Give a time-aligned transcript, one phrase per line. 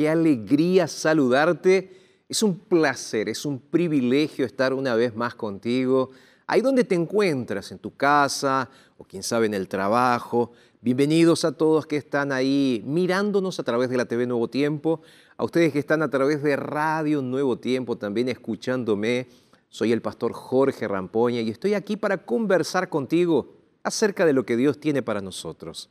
[0.00, 2.24] Qué alegría saludarte.
[2.26, 6.08] Es un placer, es un privilegio estar una vez más contigo,
[6.46, 10.52] ahí donde te encuentras, en tu casa o quién sabe en el trabajo.
[10.80, 15.02] Bienvenidos a todos que están ahí mirándonos a través de la TV Nuevo Tiempo,
[15.36, 19.28] a ustedes que están a través de Radio Nuevo Tiempo también escuchándome.
[19.68, 23.52] Soy el pastor Jorge Rampoña y estoy aquí para conversar contigo
[23.82, 25.90] acerca de lo que Dios tiene para nosotros.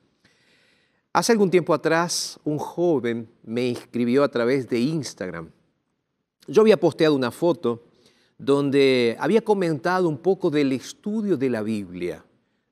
[1.19, 5.50] Hace algún tiempo atrás, un joven me escribió a través de Instagram.
[6.47, 7.84] Yo había posteado una foto
[8.38, 12.24] donde había comentado un poco del estudio de la Biblia,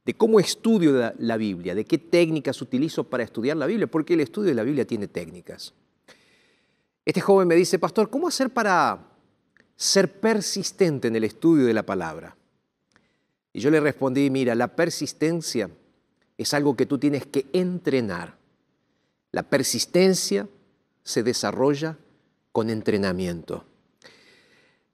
[0.06, 4.22] de cómo estudio la Biblia, de qué técnicas utilizo para estudiar la Biblia, porque el
[4.22, 5.74] estudio de la Biblia tiene técnicas.
[7.04, 9.10] Este joven me dice, pastor, ¿cómo hacer para
[9.76, 12.38] ser persistente en el estudio de la palabra?
[13.52, 15.70] Y yo le respondí, mira, la persistencia
[16.38, 18.38] es algo que tú tienes que entrenar.
[19.32, 20.48] La persistencia
[21.04, 21.98] se desarrolla
[22.52, 23.66] con entrenamiento.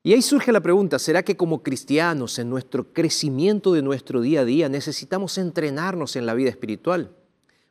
[0.05, 4.41] Y ahí surge la pregunta, ¿será que como cristianos en nuestro crecimiento de nuestro día
[4.41, 7.15] a día necesitamos entrenarnos en la vida espiritual?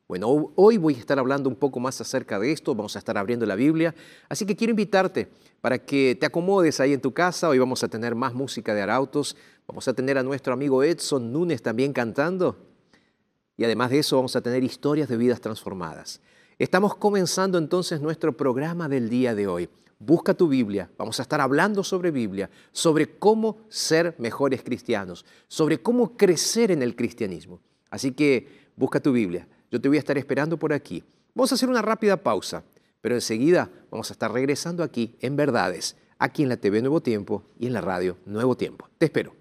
[0.09, 3.19] Bueno, hoy voy a estar hablando un poco más acerca de esto, vamos a estar
[3.19, 3.95] abriendo la Biblia,
[4.29, 5.29] así que quiero invitarte
[5.61, 8.83] para que te acomodes ahí en tu casa, hoy vamos a tener más música de
[8.83, 12.57] arautos, vamos a tener a nuestro amigo Edson Núñez también cantando,
[13.57, 16.21] y además de eso vamos a tener historias de vidas transformadas.
[16.59, 19.69] Estamos comenzando entonces nuestro programa del día de hoy.
[19.99, 25.81] Busca tu Biblia, vamos a estar hablando sobre Biblia, sobre cómo ser mejores cristianos, sobre
[25.81, 27.61] cómo crecer en el cristianismo.
[27.89, 31.05] Así que busca tu Biblia, yo te voy a estar esperando por aquí.
[31.35, 32.65] Vamos a hacer una rápida pausa,
[33.01, 37.45] pero enseguida vamos a estar regresando aquí en Verdades, aquí en la TV Nuevo Tiempo
[37.59, 38.89] y en la radio Nuevo Tiempo.
[38.99, 39.35] Te espero.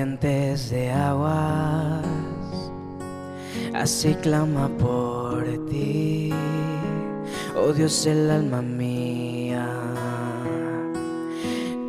[0.00, 2.06] Corrientes de aguas,
[3.74, 6.32] así clama por ti,
[7.54, 9.68] oh Dios el alma mía,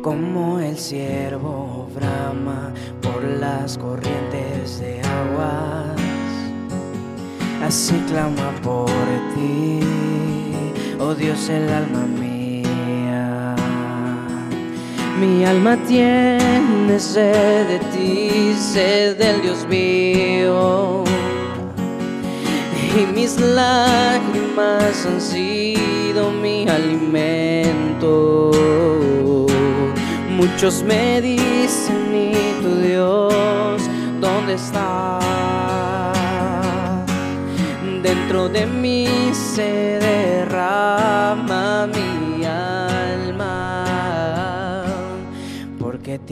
[0.02, 5.96] como el ciervo brama por las corrientes de aguas,
[7.64, 8.90] así clama por
[9.34, 9.80] ti,
[11.00, 12.21] oh Dios el alma mía
[15.22, 21.04] Mi alma tiene sed de ti, sed del Dios mío.
[22.96, 28.50] Y mis lágrimas han sido mi alimento.
[30.28, 33.80] Muchos me dicen, ¿y tu Dios
[34.20, 35.20] dónde está?
[38.02, 42.11] Dentro de mí se derrama mi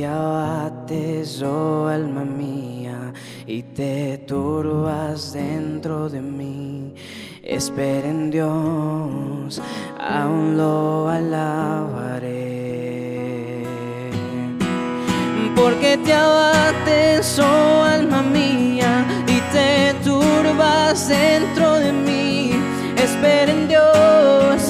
[0.00, 3.12] te abates, oh alma mía,
[3.46, 6.94] y te turbas dentro de mí.
[7.42, 9.60] Espera en Dios,
[9.98, 12.30] aún lo alabaré.
[15.54, 22.52] Porque te abates, oh alma mía, y te turbas dentro de mí.
[22.96, 24.69] Espera en Dios,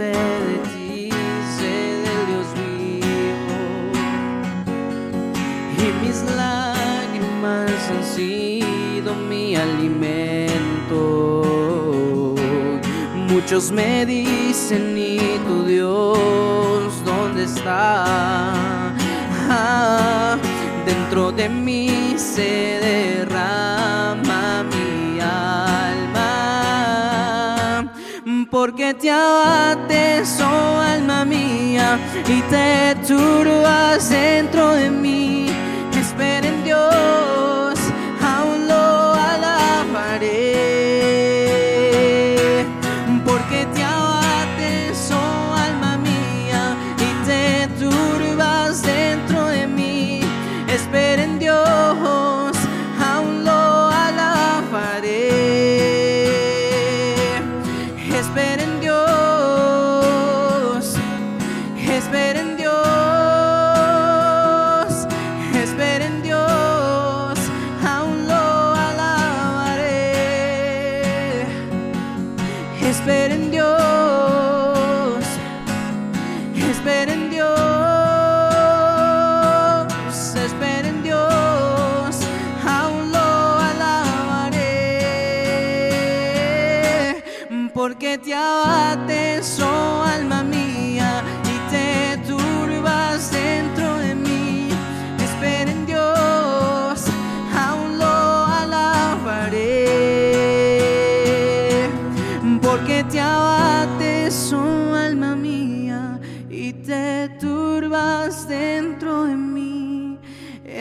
[0.00, 1.10] sed de ti,
[1.56, 3.58] sed del Dios vivo.
[5.82, 11.02] Y mis lágrimas han sido mi alimento.
[13.30, 18.94] Muchos me dicen, ¿y tu Dios dónde está?
[19.50, 20.38] Ah,
[20.86, 24.64] dentro de mí se derrama
[28.50, 35.46] Porque te abates, oh alma mía, y te turbas dentro de mí.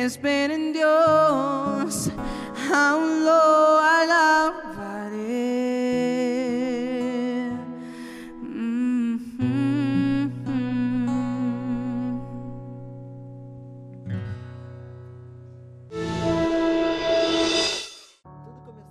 [0.09, 2.09] Espera en Dios,
[2.73, 5.19] aún lo alabaré.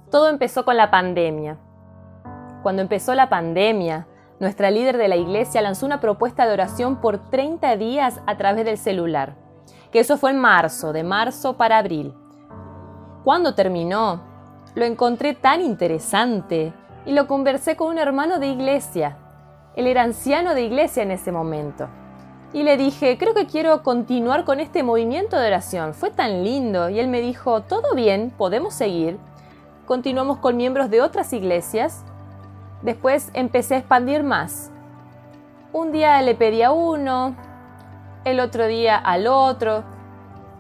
[0.09, 1.59] Todo empezó con la pandemia.
[2.63, 4.07] Cuando empezó la pandemia,
[4.39, 8.65] nuestra líder de la iglesia lanzó una propuesta de oración por 30 días a través
[8.65, 9.48] del celular,
[9.91, 12.15] que eso fue en marzo, de marzo para abril.
[13.25, 14.23] Cuando terminó,
[14.75, 16.73] lo encontré tan interesante
[17.05, 19.17] y lo conversé con un hermano de iglesia.
[19.77, 21.89] Él era anciano de iglesia en ese momento.
[22.53, 25.95] Y le dije, creo que quiero continuar con este movimiento de oración.
[25.95, 26.89] Fue tan lindo.
[26.89, 29.19] Y él me dijo, todo bien, podemos seguir.
[29.87, 32.05] Continuamos con miembros de otras iglesias.
[32.83, 34.71] Después empecé a expandir más.
[35.73, 37.37] Un día le pedí a uno,
[38.31, 39.85] el otro día al otro.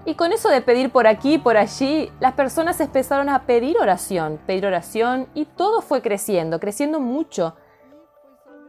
[0.04, 3.76] Y con eso de pedir por aquí y por allí, las personas empezaron a pedir
[3.78, 7.54] oración, pedir oración y todo fue creciendo, creciendo mucho.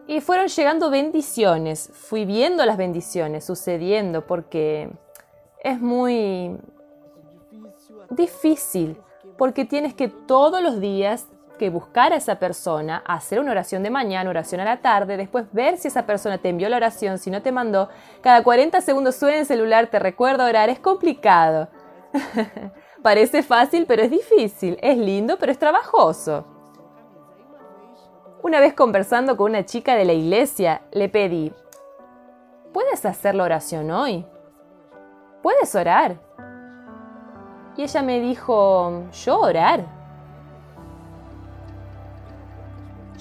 [0.07, 1.91] Y fueron llegando bendiciones.
[1.93, 4.89] Fui viendo las bendiciones sucediendo porque
[5.63, 6.57] es muy
[8.09, 8.99] difícil,
[9.37, 11.27] porque tienes que todos los días
[11.59, 15.45] que buscar a esa persona, hacer una oración de mañana, oración a la tarde, después
[15.51, 17.89] ver si esa persona te envió la oración, si no te mandó.
[18.21, 21.67] Cada 40 segundos suena el celular, te recuerda orar, es complicado.
[23.03, 24.79] Parece fácil, pero es difícil.
[24.81, 26.45] Es lindo, pero es trabajoso.
[28.41, 31.53] Una vez conversando con una chica de la iglesia, le pedí,
[32.73, 34.25] ¿puedes hacer la oración hoy?
[35.43, 36.17] ¿Puedes orar?
[37.77, 39.98] Y ella me dijo, ¿yo orar?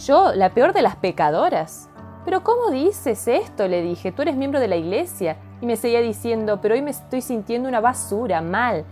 [0.06, 1.88] Yo, la peor de las pecadoras.
[2.24, 3.66] Pero ¿cómo dices esto?
[3.66, 5.36] le dije, tú eres miembro de la iglesia.
[5.60, 8.84] Y me seguía diciendo, pero hoy me estoy sintiendo una basura, mal.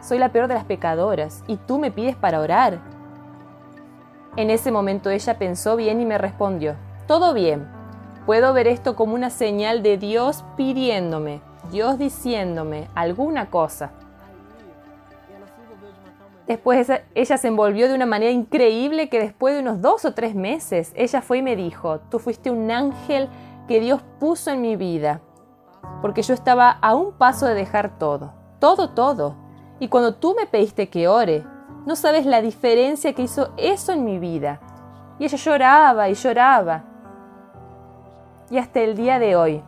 [0.00, 1.44] Soy la peor de las pecadoras.
[1.48, 2.80] Y tú me pides para orar.
[4.36, 7.68] En ese momento ella pensó bien y me respondió, todo bien.
[8.26, 13.92] Puedo ver esto como una señal de Dios pidiéndome, Dios diciéndome alguna cosa.
[16.46, 20.34] Después ella se envolvió de una manera increíble que después de unos dos o tres
[20.34, 23.30] meses, ella fue y me dijo, tú fuiste un ángel
[23.66, 25.22] que Dios puso en mi vida,
[26.02, 29.36] porque yo estaba a un paso de dejar todo, todo, todo.
[29.80, 31.44] Y cuando tú me pediste que ore,
[31.86, 34.60] no sabes la diferencia que hizo eso en mi vida.
[35.18, 36.84] Y ella lloraba y lloraba.
[38.50, 39.62] Y hasta el día de hoy,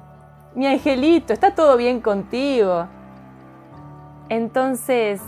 [0.54, 2.86] mi angelito, ¿está todo bien contigo?
[4.28, 5.20] Entonces,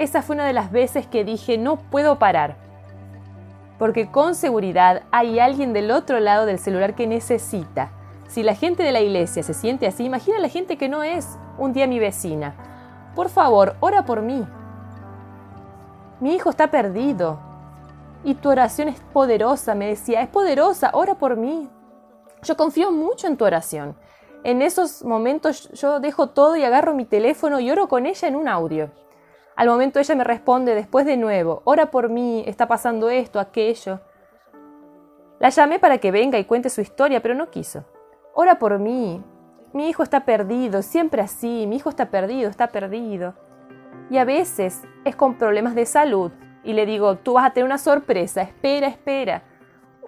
[0.00, 2.56] esa fue una de las veces que dije, no puedo parar.
[3.78, 7.92] Porque con seguridad hay alguien del otro lado del celular que necesita.
[8.26, 11.38] Si la gente de la iglesia se siente así, imagina la gente que no es
[11.58, 12.54] un día mi vecina.
[13.14, 14.46] Por favor, ora por mí.
[16.20, 17.38] Mi hijo está perdido.
[18.24, 21.68] Y tu oración es poderosa, me decía, es poderosa, ora por mí.
[22.42, 23.96] Yo confío mucho en tu oración.
[24.44, 28.36] En esos momentos yo dejo todo y agarro mi teléfono y oro con ella en
[28.36, 28.90] un audio.
[29.60, 34.00] Al momento ella me responde después de nuevo, ora por mí, está pasando esto, aquello.
[35.38, 37.84] La llamé para que venga y cuente su historia, pero no quiso.
[38.32, 39.22] Ora por mí.
[39.74, 43.34] Mi hijo está perdido, siempre así, mi hijo está perdido, está perdido.
[44.08, 46.32] Y a veces es con problemas de salud.
[46.64, 49.42] Y le digo, tú vas a tener una sorpresa, espera, espera.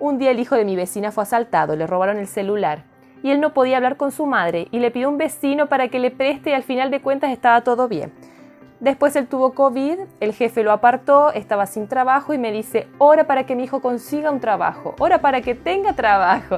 [0.00, 2.84] Un día el hijo de mi vecina fue asaltado, le robaron el celular.
[3.22, 5.98] Y él no podía hablar con su madre y le pidió un vecino para que
[5.98, 8.14] le preste y al final de cuentas estaba todo bien.
[8.82, 13.28] Después él tuvo COVID, el jefe lo apartó, estaba sin trabajo y me dice, ora
[13.28, 16.56] para que mi hijo consiga un trabajo, ora para que tenga trabajo.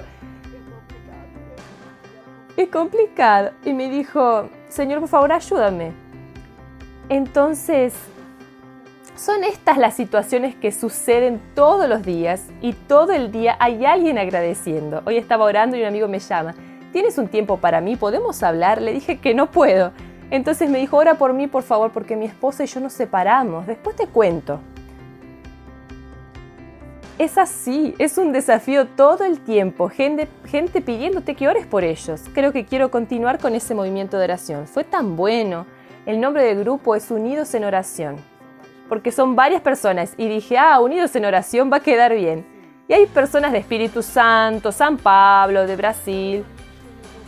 [2.57, 3.51] Es complicado.
[3.67, 5.93] Y me dijo, Señor, por favor, ayúdame.
[7.11, 7.93] Entonces,
[9.17, 14.17] son estas las situaciones que suceden todos los días y todo el día hay alguien
[14.17, 15.03] agradeciendo.
[15.05, 16.55] Hoy estaba orando y un amigo me llama.
[16.91, 17.97] ¿Tienes un tiempo para mí?
[17.97, 18.81] ¿Podemos hablar?
[18.81, 19.93] Le dije que no puedo.
[20.35, 23.69] Entonces me dijo, ora por mí, por favor, porque mi esposa y yo nos separamos.
[23.69, 24.59] Después te cuento.
[27.21, 32.23] Es así, es un desafío todo el tiempo, gente, gente pidiéndote que ores por ellos.
[32.35, 34.67] Creo que quiero continuar con ese movimiento de oración.
[34.67, 35.67] Fue tan bueno.
[36.05, 38.17] El nombre del grupo es Unidos en Oración,
[38.89, 42.45] porque son varias personas y dije, ah, Unidos en Oración va a quedar bien.
[42.89, 46.45] Y hay personas de Espíritu Santo, San Pablo, de Brasil,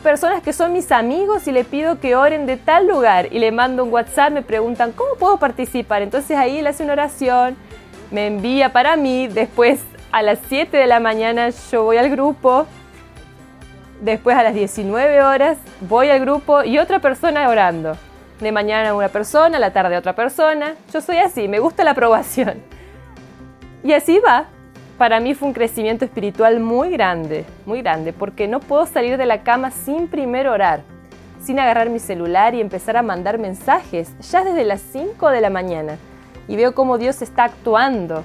[0.06, 3.50] personas que son mis amigos y le pido que oren de tal lugar y le
[3.50, 6.00] mando un WhatsApp, me preguntan, ¿cómo puedo participar?
[6.00, 7.56] Entonces ahí él hace una oración,
[8.12, 9.80] me envía para mí, después
[10.12, 12.66] a las 7 de la mañana yo voy al grupo,
[14.00, 17.96] después a las 19 horas voy al grupo y otra persona orando.
[18.38, 20.76] De mañana una persona, a la tarde otra persona.
[20.92, 22.62] Yo soy así, me gusta la aprobación.
[23.82, 24.46] Y así va,
[24.98, 29.26] para mí fue un crecimiento espiritual muy grande, muy grande, porque no puedo salir de
[29.26, 30.82] la cama sin primero orar,
[31.42, 35.50] sin agarrar mi celular y empezar a mandar mensajes ya desde las 5 de la
[35.50, 35.98] mañana.
[36.48, 38.22] Y veo cómo Dios está actuando.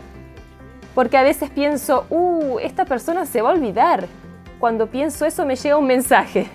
[0.95, 4.07] Porque a veces pienso, uh, esta persona se va a olvidar.
[4.59, 6.47] Cuando pienso eso me llega un mensaje.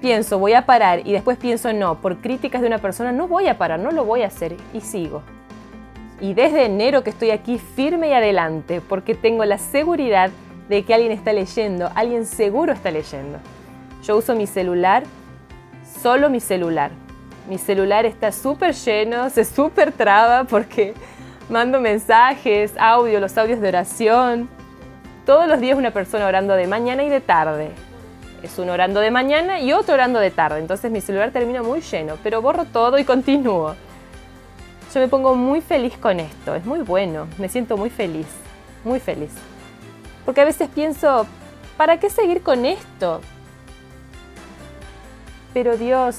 [0.00, 3.48] Pienso, voy a parar y después pienso, no, por críticas de una persona no voy
[3.48, 5.22] a parar, no lo voy a hacer y sigo.
[6.20, 10.30] Y desde enero que estoy aquí firme y adelante, porque tengo la seguridad
[10.68, 13.38] de que alguien está leyendo, alguien seguro está leyendo.
[14.02, 15.04] Yo uso mi celular,
[16.00, 16.90] solo mi celular.
[17.48, 20.94] Mi celular está súper lleno, se súper traba porque
[21.48, 24.48] mando mensajes, audio, los audios de oración.
[25.24, 27.70] Todos los días una persona orando de mañana y de tarde.
[28.42, 30.60] Es uno orando de mañana y otro orando de tarde.
[30.60, 33.74] Entonces mi celular termina muy lleno, pero borro todo y continúo.
[34.96, 38.26] Yo me pongo muy feliz con esto, es muy bueno, me siento muy feliz,
[38.82, 39.30] muy feliz.
[40.24, 41.26] Porque a veces pienso,
[41.76, 43.20] ¿para qué seguir con esto?
[45.52, 46.16] Pero Dios,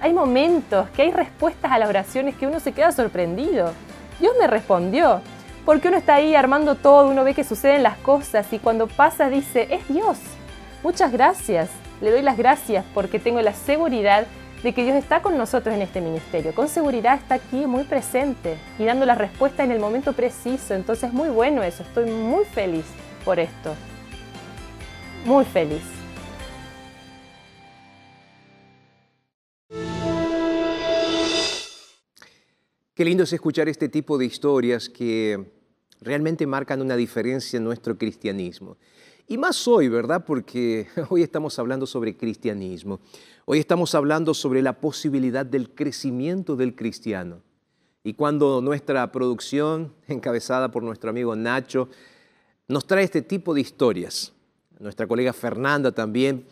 [0.00, 3.72] hay momentos que hay respuestas a las oraciones que uno se queda sorprendido.
[4.20, 5.20] Dios me respondió,
[5.64, 9.28] porque uno está ahí armando todo, uno ve que suceden las cosas y cuando pasa
[9.28, 10.16] dice, es Dios.
[10.84, 11.70] Muchas gracias,
[12.00, 14.28] le doy las gracias porque tengo la seguridad
[14.62, 16.54] de que Dios está con nosotros en este ministerio.
[16.54, 20.74] Con seguridad está aquí muy presente y dando la respuesta en el momento preciso.
[20.74, 21.82] Entonces es muy bueno eso.
[21.82, 22.84] Estoy muy feliz
[23.24, 23.74] por esto.
[25.24, 25.82] Muy feliz.
[32.94, 35.52] Qué lindo es escuchar este tipo de historias que
[36.02, 38.76] realmente marcan una diferencia en nuestro cristianismo.
[39.30, 40.24] Y más hoy, ¿verdad?
[40.24, 42.98] Porque hoy estamos hablando sobre cristianismo.
[43.44, 47.40] Hoy estamos hablando sobre la posibilidad del crecimiento del cristiano.
[48.02, 51.88] Y cuando nuestra producción, encabezada por nuestro amigo Nacho,
[52.66, 54.32] nos trae este tipo de historias,
[54.80, 56.44] nuestra colega Fernanda también,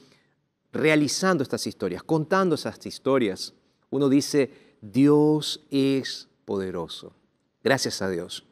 [0.70, 3.54] realizando estas historias, contando esas historias,
[3.90, 7.12] uno dice, Dios es poderoso.
[7.64, 8.47] Gracias a Dios.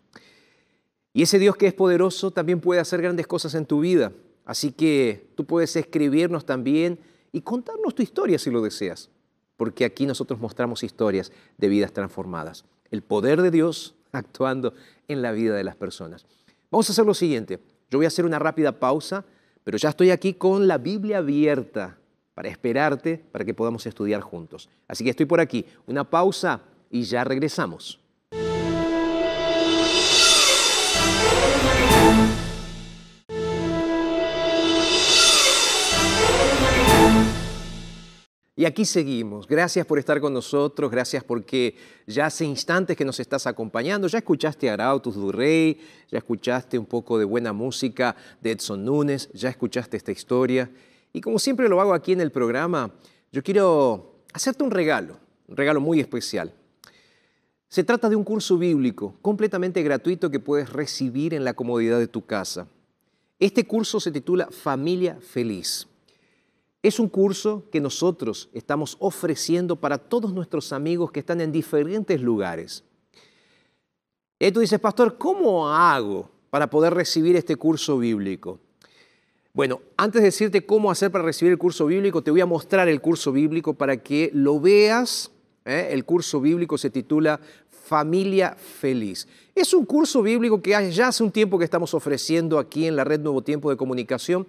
[1.17, 4.13] Y ese Dios que es poderoso también puede hacer grandes cosas en tu vida.
[4.45, 6.99] Así que tú puedes escribirnos también
[7.33, 9.09] y contarnos tu historia si lo deseas,
[9.57, 12.67] porque aquí nosotros mostramos historias de vidas transformadas.
[12.91, 14.75] El poder de Dios actuando
[15.09, 16.27] en la vida de las personas.
[16.71, 17.61] Vamos a hacer lo siguiente.
[17.91, 19.25] Yo voy a hacer una rápida pausa,
[19.65, 21.97] pero ya estoy aquí con la Biblia abierta
[22.35, 24.69] para esperarte, para que podamos estudiar juntos.
[24.87, 25.65] Así que estoy por aquí.
[25.87, 28.01] Una pausa y ya regresamos.
[38.59, 39.47] Y aquí seguimos.
[39.47, 44.09] Gracias por estar con nosotros, gracias porque ya hace instantes que nos estás acompañando.
[44.09, 45.79] Ya escuchaste a Arautus Durrey,
[46.11, 50.71] ya escuchaste un poco de buena música de Edson Núñez, ya escuchaste esta historia.
[51.13, 52.95] Y como siempre lo hago aquí en el programa,
[53.31, 56.55] yo quiero hacerte un regalo, un regalo muy especial.
[57.69, 62.09] Se trata de un curso bíblico completamente gratuito que puedes recibir en la comodidad de
[62.09, 62.69] tu casa.
[63.39, 65.87] Este curso se titula Familia Feliz.
[66.87, 72.21] Es un curso que nosotros estamos ofreciendo para todos nuestros amigos que están en diferentes
[72.21, 72.85] lugares.
[74.39, 78.61] Y tú dices, pastor, ¿cómo hago para poder recibir este curso bíblico?
[79.53, 82.89] Bueno, antes de decirte cómo hacer para recibir el curso bíblico, te voy a mostrar
[82.89, 85.33] el curso bíblico para que lo veas.
[85.65, 85.89] ¿eh?
[85.91, 89.27] El curso bíblico se titula Familia Feliz.
[89.57, 93.03] Es un curso bíblico que ya hace un tiempo que estamos ofreciendo aquí en la
[93.03, 94.47] red Nuevo Tiempo de Comunicación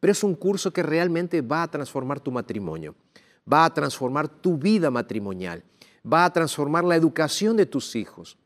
[0.00, 2.94] pero es un curso que realmente va a transformar tu matrimonio,
[3.50, 5.62] va a transformar tu vida matrimonial,
[6.10, 8.38] va a transformar la educación de tus hijos.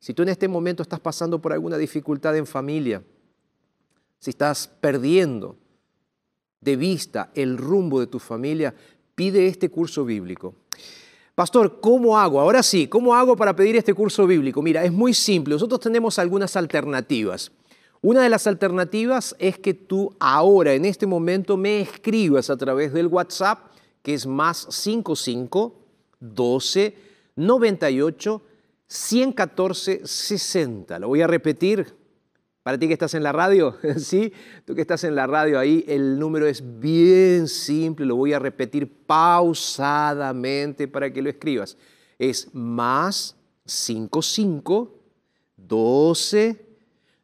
[0.00, 3.04] Si tú en este momento estás pasando por alguna dificultad en familia,
[4.18, 5.56] si estás perdiendo
[6.60, 8.74] de vista el rumbo de tu familia,
[9.14, 10.54] pide este curso bíblico.
[11.34, 12.40] Pastor, ¿cómo hago?
[12.40, 14.62] Ahora sí, ¿cómo hago para pedir este curso bíblico?
[14.62, 15.54] Mira, es muy simple.
[15.54, 17.50] Nosotros tenemos algunas alternativas.
[18.04, 22.92] Una de las alternativas es que tú ahora, en este momento, me escribas a través
[22.92, 23.60] del WhatsApp,
[24.02, 25.72] que es más 55
[26.18, 26.96] 12
[27.36, 28.42] 98
[28.88, 30.98] 114 60.
[30.98, 31.94] Lo voy a repetir.
[32.64, 34.32] Para ti que estás en la radio, ¿sí?
[34.64, 38.40] Tú que estás en la radio ahí, el número es bien simple, lo voy a
[38.40, 41.76] repetir pausadamente para que lo escribas.
[42.18, 44.92] Es más 55
[45.56, 46.71] 12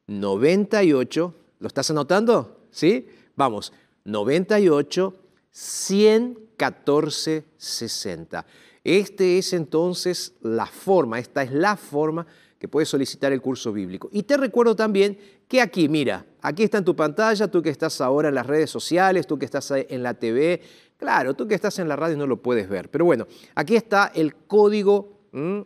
[0.08, 2.62] 98, ¿lo estás anotando?
[2.70, 3.06] ¿Sí?
[3.36, 3.72] Vamos,
[4.04, 5.14] 98,
[5.50, 8.46] 114, 60.
[8.82, 12.26] Este es entonces la forma, esta es la forma
[12.58, 14.08] que puedes solicitar el curso bíblico.
[14.10, 18.00] Y te recuerdo también que aquí, mira, aquí está en tu pantalla, tú que estás
[18.00, 20.60] ahora en las redes sociales, tú que estás en la TV,
[20.96, 24.10] claro, tú que estás en la radio no lo puedes ver, pero bueno, aquí está
[24.14, 25.20] el código,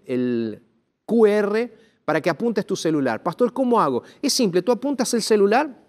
[0.05, 0.61] el
[1.07, 1.71] QR
[2.12, 3.22] para que apuntes tu celular.
[3.22, 4.03] Pastor, ¿cómo hago?
[4.20, 5.83] Es simple, tú apuntas el celular,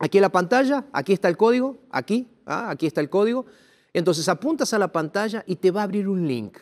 [0.00, 3.46] aquí en la pantalla, aquí está el código, aquí, ah, aquí está el código.
[3.92, 6.58] Entonces apuntas a la pantalla y te va a abrir un link.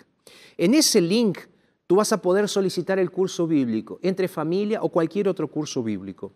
[0.59, 1.39] En ese link
[1.87, 6.35] tú vas a poder solicitar el curso bíblico, entre familia o cualquier otro curso bíblico.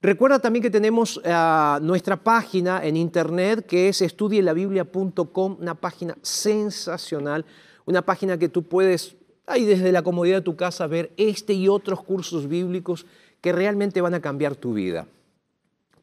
[0.00, 7.44] Recuerda también que tenemos ah, nuestra página en internet que es estudielabiblia.com, una página sensacional,
[7.84, 9.17] una página que tú puedes
[9.48, 13.06] ahí desde la comodidad de tu casa ver este y otros cursos bíblicos
[13.40, 15.06] que realmente van a cambiar tu vida.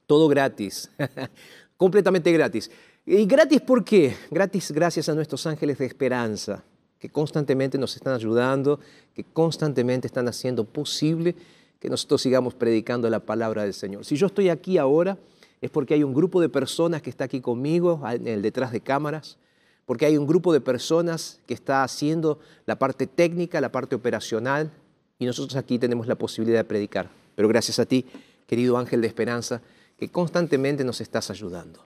[0.07, 0.89] Todo gratis,
[1.77, 2.71] completamente gratis.
[3.05, 4.15] ¿Y gratis por qué?
[4.31, 6.63] Gratis gracias a nuestros ángeles de esperanza,
[6.99, 8.79] que constantemente nos están ayudando,
[9.13, 11.35] que constantemente están haciendo posible
[11.79, 14.05] que nosotros sigamos predicando la palabra del Señor.
[14.05, 15.17] Si yo estoy aquí ahora,
[15.61, 19.37] es porque hay un grupo de personas que está aquí conmigo, el detrás de cámaras,
[19.85, 24.71] porque hay un grupo de personas que está haciendo la parte técnica, la parte operacional,
[25.19, 27.09] y nosotros aquí tenemos la posibilidad de predicar.
[27.35, 28.05] Pero gracias a ti,
[28.47, 29.61] querido ángel de esperanza,
[29.97, 31.85] que constantemente nos estás ayudando.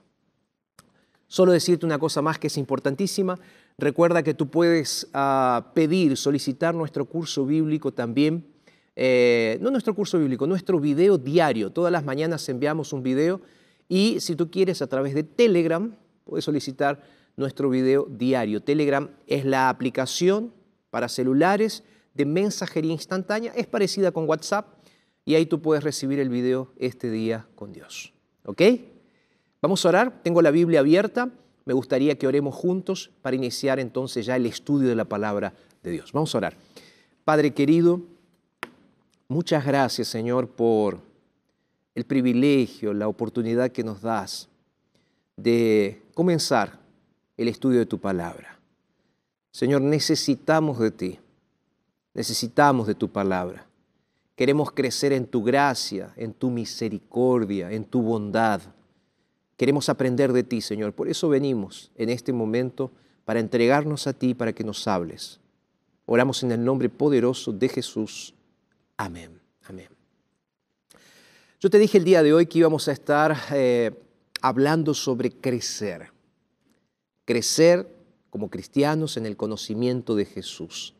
[1.28, 3.38] Solo decirte una cosa más que es importantísima.
[3.78, 8.44] Recuerda que tú puedes ah, pedir, solicitar nuestro curso bíblico también.
[8.96, 11.70] Eh, no nuestro curso bíblico, nuestro video diario.
[11.70, 13.40] Todas las mañanas enviamos un video
[13.88, 17.00] y si tú quieres a través de Telegram, puedes solicitar
[17.36, 18.62] nuestro video diario.
[18.62, 20.52] Telegram es la aplicación
[20.90, 24.66] para celulares de mensajería instantánea, es parecida con WhatsApp,
[25.24, 28.12] y ahí tú puedes recibir el video este día con Dios.
[28.44, 28.62] ¿Ok?
[29.62, 30.22] Vamos a orar.
[30.22, 31.30] Tengo la Biblia abierta.
[31.66, 35.90] Me gustaría que oremos juntos para iniciar entonces ya el estudio de la palabra de
[35.92, 36.12] Dios.
[36.12, 36.56] Vamos a orar.
[37.24, 38.00] Padre querido,
[39.28, 41.00] muchas gracias Señor por
[41.94, 44.48] el privilegio, la oportunidad que nos das
[45.36, 46.79] de comenzar
[47.42, 48.58] el estudio de tu palabra.
[49.50, 51.18] Señor, necesitamos de ti,
[52.12, 53.66] necesitamos de tu palabra.
[54.36, 58.60] Queremos crecer en tu gracia, en tu misericordia, en tu bondad.
[59.56, 60.92] Queremos aprender de ti, Señor.
[60.92, 62.90] Por eso venimos en este momento
[63.24, 65.40] para entregarnos a ti, para que nos hables.
[66.06, 68.34] Oramos en el nombre poderoso de Jesús.
[68.96, 69.40] Amén.
[69.68, 69.88] Amén.
[71.58, 73.92] Yo te dije el día de hoy que íbamos a estar eh,
[74.40, 76.19] hablando sobre crecer.
[77.30, 77.86] Crecer
[78.28, 80.94] como cristianos en el conocimiento de Jesús.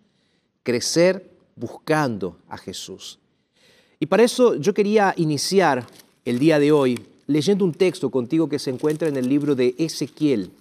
[0.62, 3.18] Crecer buscando a Jesús.
[3.98, 5.84] Y para eso yo quería iniciar
[6.24, 9.74] el día de hoy leyendo un texto contigo que se encuentra en el libro de
[9.76, 10.52] Ezequiel.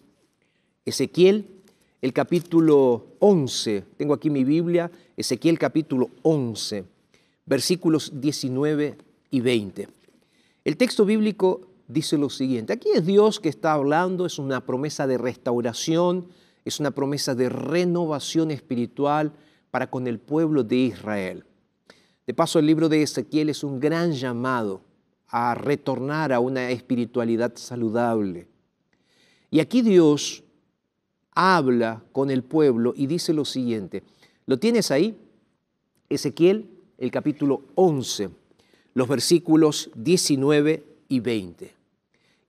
[0.86, 1.46] Ezequiel,
[2.02, 3.84] el capítulo 11.
[3.96, 6.84] Tengo aquí mi Biblia, Ezequiel capítulo 11,
[7.46, 8.98] versículos 19
[9.30, 9.88] y 20.
[10.66, 12.72] El texto bíblico dice lo siguiente.
[12.72, 16.28] Aquí es Dios que está hablando, es una promesa de restauración,
[16.64, 19.34] es una promesa de renovación espiritual
[19.72, 21.46] para con el pueblo de Israel.
[22.26, 24.82] De paso, el libro de Ezequiel es un gran llamado
[25.28, 28.48] a retornar a una espiritualidad saludable.
[29.50, 30.44] Y aquí Dios
[31.32, 34.04] habla con el pueblo y dice lo siguiente.
[34.46, 35.18] ¿Lo tienes ahí?
[36.08, 38.30] Ezequiel, el capítulo 11,
[38.94, 41.79] los versículos 19 y 20.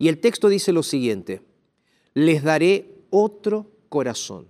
[0.00, 1.42] Y el texto dice lo siguiente,
[2.14, 4.46] les daré otro corazón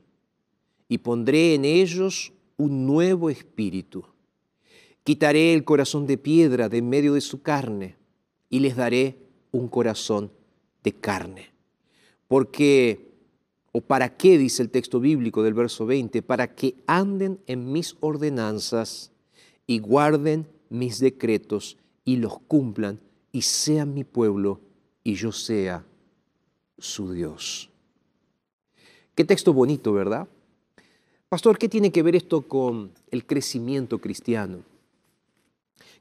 [0.89, 4.05] y pondré en ellos un nuevo espíritu.
[5.03, 7.97] Quitaré el corazón de piedra de en medio de su carne
[8.49, 9.17] y les daré
[9.51, 10.31] un corazón
[10.85, 11.51] de carne.
[12.29, 13.11] Porque,
[13.73, 17.97] o para qué, dice el texto bíblico del verso 20, para que anden en mis
[17.99, 19.11] ordenanzas
[19.67, 23.01] y guarden mis decretos y los cumplan
[23.33, 24.70] y sean mi pueblo
[25.03, 25.85] y yo sea
[26.79, 27.71] su Dios.
[29.15, 30.29] Qué texto bonito, ¿verdad?
[31.29, 34.65] Pastor, ¿qué tiene que ver esto con el crecimiento cristiano?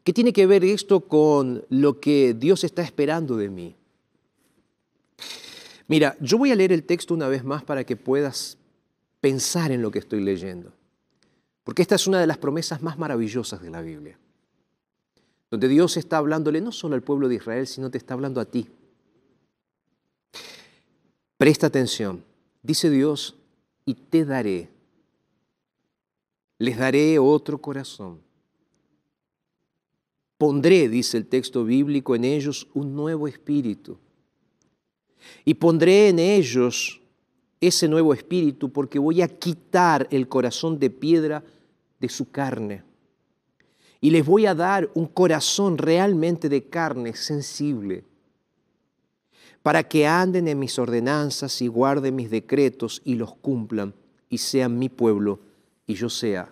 [0.04, 3.76] ¿Qué tiene que ver esto con lo que Dios está esperando de mí?
[5.88, 8.58] Mira, yo voy a leer el texto una vez más para que puedas
[9.20, 10.72] pensar en lo que estoy leyendo,
[11.64, 14.18] porque esta es una de las promesas más maravillosas de la Biblia,
[15.52, 18.46] donde Dios está hablándole no solo al pueblo de Israel, sino te está hablando a
[18.46, 18.70] ti.
[21.40, 22.22] Presta atención.
[22.62, 23.38] Dice Dios,
[23.86, 24.68] y te daré,
[26.58, 28.20] les daré otro corazón.
[30.38, 33.98] Pondré, dice el texto bíblico, en ellos un nuevo espíritu.
[35.46, 37.00] Y pondré en ellos
[37.62, 41.42] ese nuevo espíritu porque voy a quitar el corazón de piedra
[42.02, 42.84] de su carne.
[44.02, 48.09] Y les voy a dar un corazón realmente de carne sensible
[49.62, 53.94] para que anden en mis ordenanzas y guarden mis decretos y los cumplan
[54.30, 55.40] y sean mi pueblo
[55.86, 56.50] y yo sea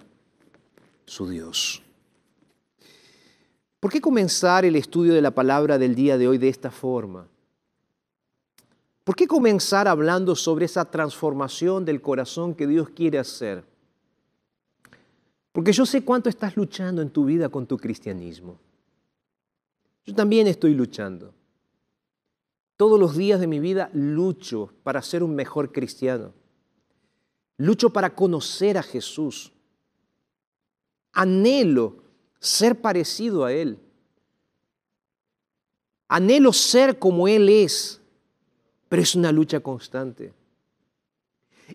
[1.06, 1.82] su Dios.
[3.80, 7.28] ¿Por qué comenzar el estudio de la palabra del día de hoy de esta forma?
[9.04, 13.64] ¿Por qué comenzar hablando sobre esa transformación del corazón que Dios quiere hacer?
[15.54, 18.60] Porque yo sé cuánto estás luchando en tu vida con tu cristianismo.
[20.06, 21.34] Yo también estoy luchando.
[22.78, 26.32] Todos los días de mi vida lucho para ser un mejor cristiano.
[27.58, 29.52] Lucho para conocer a Jesús.
[31.12, 31.98] Anhelo
[32.40, 33.80] ser parecido a Él.
[36.08, 38.00] Anhelo ser como Él es,
[38.88, 40.32] pero es una lucha constante.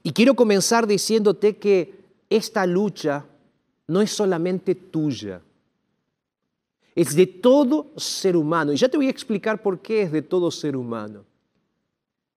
[0.04, 3.26] Y quiero comenzar diciéndote que esta lucha
[3.88, 5.42] no es solamente tuya
[6.94, 8.72] es de todo ser humano.
[8.72, 11.24] Y ya te voy a explicar por qué es de todo ser humano.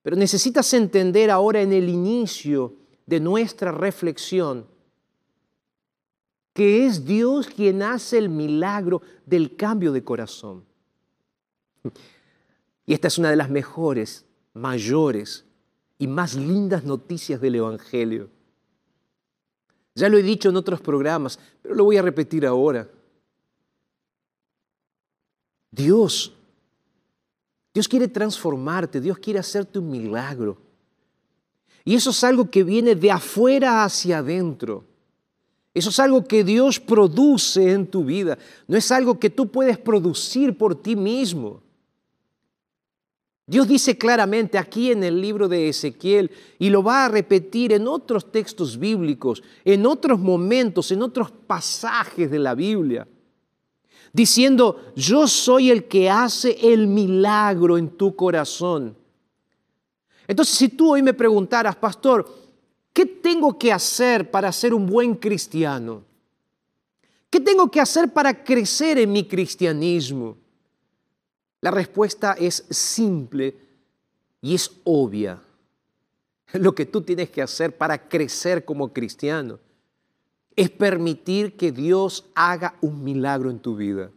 [0.02, 2.74] Pero necesitas entender ahora en el inicio
[3.06, 4.66] de nuestra reflexión
[6.56, 10.64] que es Dios quien hace el milagro del cambio de corazón.
[12.86, 15.44] Y esta es una de las mejores, mayores
[15.98, 18.30] y más lindas noticias del Evangelio.
[19.96, 22.90] Ya lo he dicho en otros programas, pero lo voy a repetir ahora.
[25.76, 26.34] Dios,
[27.74, 30.58] Dios quiere transformarte, Dios quiere hacerte un milagro.
[31.84, 34.86] Y eso es algo que viene de afuera hacia adentro.
[35.74, 38.38] Eso es algo que Dios produce en tu vida.
[38.68, 41.62] No es algo que tú puedes producir por ti mismo.
[43.46, 47.88] Dios dice claramente aquí en el libro de Ezequiel y lo va a repetir en
[47.88, 53.08] otros textos bíblicos, en otros momentos, en otros pasajes de la Biblia,
[54.16, 58.96] diciendo, yo soy el que hace el milagro en tu corazón.
[60.26, 62.26] Entonces, si tú hoy me preguntaras, pastor,
[62.94, 66.02] ¿qué tengo que hacer para ser un buen cristiano?
[67.30, 70.38] ¿Qué tengo que hacer para crecer en mi cristianismo?
[71.60, 73.54] La respuesta es simple
[74.40, 75.42] y es obvia.
[76.54, 79.60] Lo que tú tienes que hacer para crecer como cristiano
[80.56, 84.10] es permitir que Dios haga un milagro en tu vida.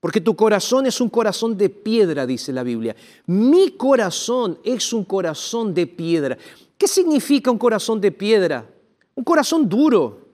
[0.00, 2.96] Porque tu corazón es un corazón de piedra, dice la Biblia.
[3.26, 6.36] Mi corazón es un corazón de piedra.
[6.76, 8.68] ¿Qué significa un corazón de piedra?
[9.14, 10.26] Un corazón duro,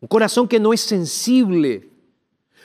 [0.00, 1.88] un corazón que no es sensible,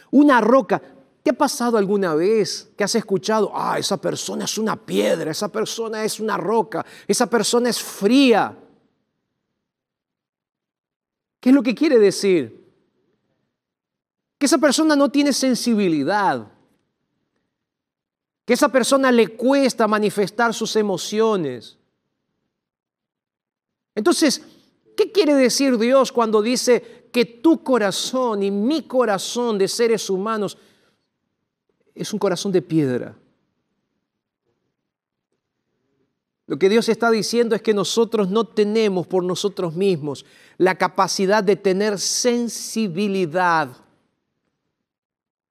[0.10, 0.82] una roca.
[1.22, 5.50] ¿Te ha pasado alguna vez que has escuchado, ah, esa persona es una piedra, esa
[5.50, 8.58] persona es una roca, esa persona es fría?
[11.46, 12.60] ¿Qué es lo que quiere decir?
[14.40, 16.52] Que esa persona no tiene sensibilidad,
[18.46, 21.78] que esa persona le cuesta manifestar sus emociones.
[23.94, 24.42] Entonces,
[24.98, 30.58] ¿qué quiere decir Dios cuando dice que tu corazón y mi corazón de seres humanos
[31.94, 33.16] es un corazón de piedra.
[36.48, 40.26] Lo que Dios está diciendo es que nosotros no tenemos por nosotros mismos
[40.58, 43.70] la capacidad de tener sensibilidad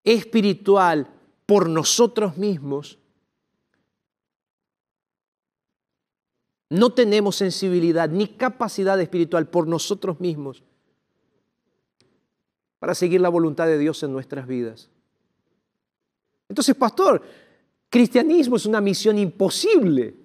[0.04, 1.08] espiritual
[1.46, 2.98] por nosotros mismos.
[6.70, 10.62] No tenemos sensibilidad ni capacidad espiritual por nosotros mismos
[12.78, 14.90] para seguir la voluntad de Dios en nuestras vidas.
[16.48, 17.22] Entonces, pastor,
[17.88, 20.23] cristianismo es una misión imposible.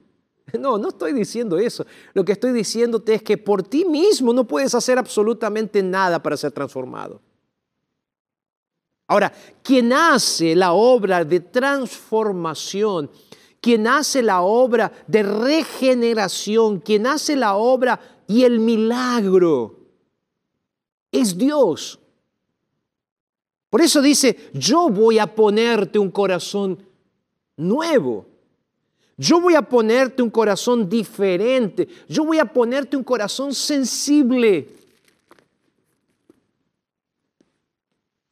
[0.60, 1.86] No, no estoy diciendo eso.
[2.14, 6.38] Lo que estoy diciéndote es que por ti mismo no puedes hacer absolutamente nada para
[6.38, 7.22] ser transformado.
[9.08, 9.34] Ahora,
[9.64, 13.10] quien hace la obra de transformación,
[13.60, 19.80] quien hace la obra de regeneración, quien hace la obra y el milagro,
[21.12, 22.00] es Dios.
[23.70, 26.84] Por eso dice, yo voy a ponerte un corazón
[27.58, 28.29] nuevo.
[29.20, 31.90] Yo voy a ponerte un corazón diferente.
[32.08, 34.70] Yo voy a ponerte un corazón sensible.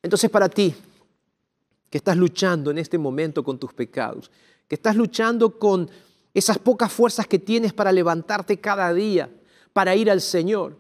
[0.02, 0.74] Entonces para ti,
[1.90, 4.32] que estás luchando en este momento con tus pecados,
[4.66, 5.92] que estás luchando con
[6.34, 9.30] esas pocas fuerzas que tienes para levantarte cada día,
[9.74, 10.78] para ir al Señor,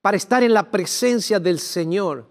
[0.00, 2.30] para estar en la presencia del Señor,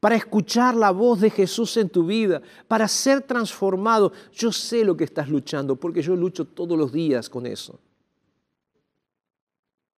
[0.00, 4.12] para escuchar la voz de Jesús en tu vida, para ser transformado.
[4.32, 7.78] Yo sé lo que estás luchando porque yo lucho todos los días con eso.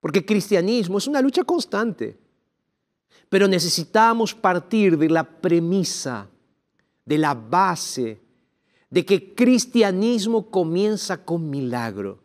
[0.01, 2.19] Porque cristianismo es una lucha constante.
[3.29, 6.29] Pero necesitamos partir de la premisa,
[7.05, 8.21] de la base,
[8.89, 12.19] de que cristianismo comienza con milagro.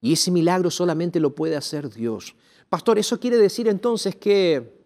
[0.00, 2.36] Y ese milagro solamente lo puede hacer Dios.
[2.68, 4.77] Pastor, ¿eso quiere decir entonces que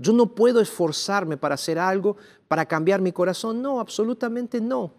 [0.00, 2.16] yo no puedo esforzarme para hacer algo,
[2.48, 3.60] para cambiar mi corazón?
[3.60, 4.94] No, absolutamente no.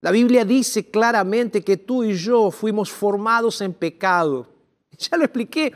[0.00, 4.46] La Biblia dice claramente que tú y yo fuimos formados en pecado.
[4.98, 5.72] Ya lo expliqué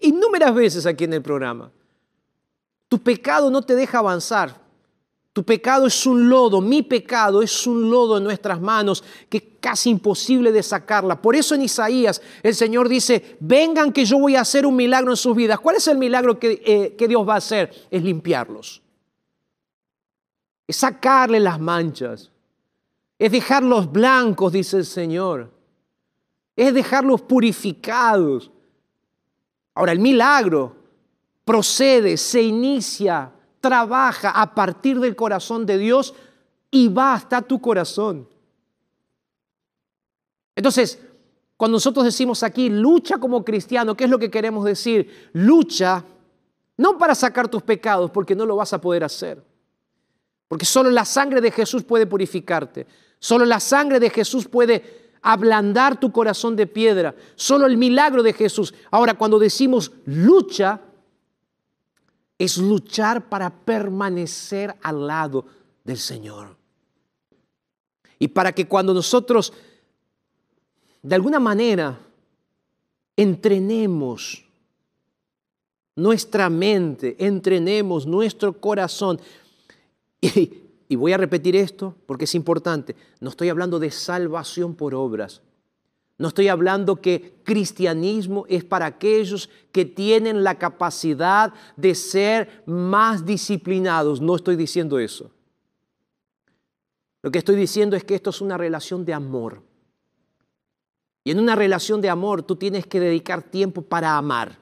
[0.00, 1.70] innúmeras veces aquí en el programa.
[2.88, 4.65] Tu pecado no te deja avanzar.
[5.36, 9.44] Tu pecado es un lodo, mi pecado es un lodo en nuestras manos que es
[9.60, 11.20] casi imposible de sacarla.
[11.20, 15.10] Por eso en Isaías el Señor dice, vengan que yo voy a hacer un milagro
[15.10, 15.60] en sus vidas.
[15.60, 17.70] ¿Cuál es el milagro que, eh, Dios va a hacer?
[17.90, 18.80] Es limpiarlos.
[20.66, 22.30] Es sacarle las manchas.
[23.18, 25.52] Es dejarlos blancos, dice el Señor.
[26.56, 28.50] Es dejarlos purificados.
[29.74, 30.74] Ahora, el milagro
[31.44, 33.34] procede, se inicia
[33.66, 36.14] trabaja a partir del corazón de Dios
[36.70, 38.28] y va hasta tu corazón.
[40.54, 41.00] Entonces,
[41.56, 45.30] cuando nosotros decimos aquí, lucha como cristiano, ¿qué es lo que queremos decir?
[45.32, 46.04] Lucha
[46.76, 49.42] no para sacar tus pecados, porque no lo vas a poder hacer.
[50.46, 52.86] Porque solo la sangre de Jesús puede purificarte.
[53.18, 57.16] Solo la sangre de Jesús puede ablandar tu corazón de piedra.
[57.34, 58.74] Solo el milagro de Jesús.
[58.92, 60.82] Ahora, cuando decimos lucha,
[62.38, 65.46] es luchar para permanecer al lado
[65.84, 66.56] del Señor.
[68.18, 69.52] Y para que cuando nosotros
[71.06, 72.00] de alguna manera,
[73.16, 74.44] entrenemos
[75.94, 79.20] nuestra mente, entrenemos nuestro corazón.
[80.20, 82.96] Y, voy a repetir esto porque es importante.
[83.20, 85.42] No estoy hablando de salvación por obras.
[86.18, 93.26] No estoy hablando que cristianismo es para aquellos que tienen la capacidad de ser más
[93.26, 94.20] disciplinados.
[94.20, 95.30] No estoy diciendo eso.
[97.22, 99.62] Lo que estoy diciendo es que esto es una relación de amor.
[101.22, 104.58] Y en una relación de amor tú tienes que dedicar tiempo para amar.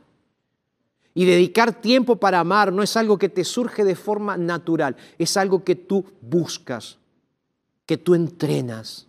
[1.12, 5.36] Y dedicar tiempo para amar no es algo que te surge de forma natural, es
[5.36, 6.98] algo que tú buscas,
[7.86, 9.06] que tú entrenas.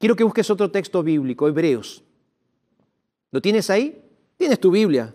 [0.00, 2.02] Quiero que busques otro texto bíblico, Hebreos.
[3.30, 4.02] ¿Lo tienes ahí?
[4.38, 5.14] Tienes tu Biblia.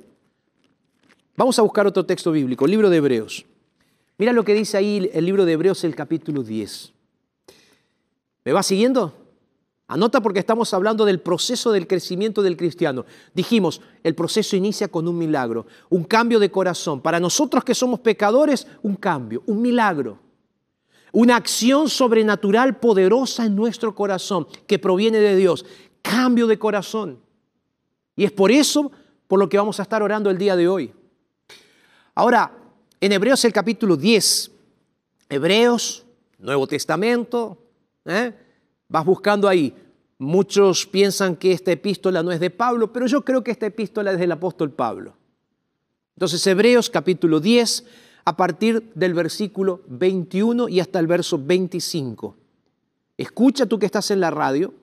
[1.35, 3.47] Vamos a buscar otro texto bíblico, el libro de Hebreos.
[4.19, 6.93] Mira lo que dice ahí el libro de Hebreos, el capítulo 10.
[8.45, 9.11] ¿Me va siguiendo?
[9.87, 13.05] Anota porque estamos hablando del proceso del crecimiento del cristiano.
[13.33, 17.01] Dijimos, el proceso inicia con un milagro, un cambio de corazón.
[17.01, 20.19] Para nosotros que somos pecadores, un cambio, un milagro.
[21.15, 25.65] Una acción sobrenatural poderosa en nuestro corazón que proviene de Dios.
[26.01, 27.21] Cambio de corazón.
[28.17, 28.91] Y es por eso
[29.25, 30.93] por lo que vamos a estar orando el día de hoy.
[32.15, 32.51] Ahora,
[32.99, 34.51] en Hebreos el capítulo 10,
[35.29, 36.05] Hebreos,
[36.37, 37.59] Nuevo Testamento,
[38.03, 38.33] ¿eh?
[38.89, 39.73] Vas buscando ahí.
[40.17, 44.11] Muchos piensan que esta epístola no es de Pablo, pero yo creo que esta epístola
[44.11, 45.15] es del apóstol Pablo.
[46.17, 47.85] Entonces, Hebreos capítulo 10,
[48.25, 52.35] a partir del versículo 21 y hasta el verso 25.
[53.17, 54.73] Escucha tú que estás en la radio,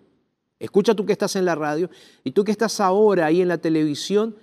[0.60, 1.90] escucha tú que estás en la radio,
[2.22, 4.36] y tú que estás ahora ahí en la televisión,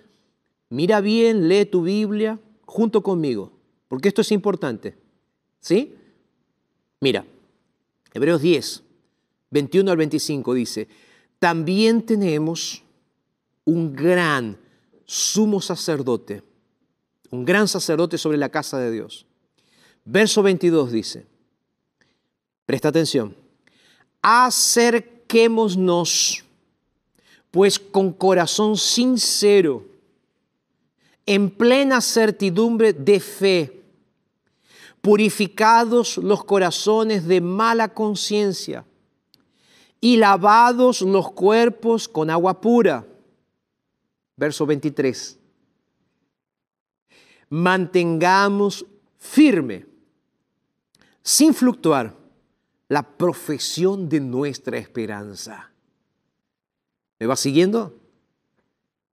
[0.69, 3.53] mira bien, lee tu Biblia junto conmigo,
[3.87, 4.95] porque esto es importante.
[5.61, 5.95] ¿Sí?
[6.99, 7.25] Mira,
[8.13, 8.83] Hebreos 10,
[9.49, 10.87] 21 al 25 dice,
[11.39, 12.83] también tenemos
[13.63, 14.57] un gran
[15.05, 16.43] sumo sacerdote,
[17.31, 19.25] un gran sacerdote sobre la casa de Dios.
[20.05, 21.27] Verso 22 dice,
[22.65, 23.35] presta atención,
[24.21, 26.43] acerquémonos
[27.51, 29.85] pues con corazón sincero,
[31.25, 33.83] en plena certidumbre de fe,
[35.01, 38.85] purificados los corazones de mala conciencia
[40.01, 43.05] y lavados los cuerpos con agua pura.
[44.35, 45.38] Verso 23.
[47.49, 48.85] Mantengamos
[49.17, 49.85] firme,
[51.21, 52.15] sin fluctuar,
[52.87, 55.71] la profesión de nuestra esperanza.
[57.19, 57.93] ¿Me va siguiendo?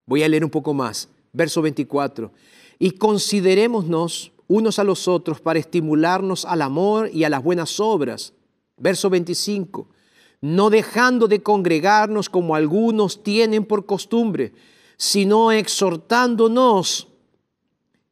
[0.07, 1.09] Voy a leer un poco más.
[1.33, 2.33] Verso 24.
[2.79, 8.33] Y considerémonos unos a los otros para estimularnos al amor y a las buenas obras.
[8.79, 9.88] Verso 25
[10.40, 14.53] no dejando de congregarnos como algunos tienen por costumbre,
[14.96, 17.09] sino exhortándonos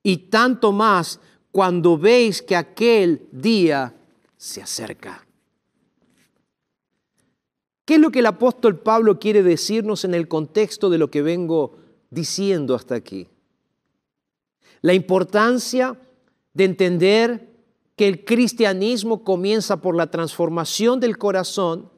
[0.05, 1.19] y tanto más
[1.51, 3.93] cuando veis que aquel día
[4.37, 5.27] se acerca.
[7.85, 11.23] ¿Qué es lo que el apóstol Pablo quiere decirnos en el contexto de lo que
[11.23, 11.77] vengo
[12.11, 13.29] diciendo hasta aquí?
[14.83, 15.99] La importancia
[16.53, 17.55] de entender
[17.97, 21.91] que el cristianismo comienza por la transformación del corazón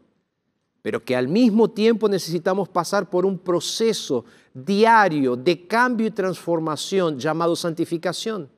[0.87, 7.19] pero que al mismo tiempo necesitamos pasar por un proceso diario de cambio y transformación
[7.19, 8.49] llamado santificación.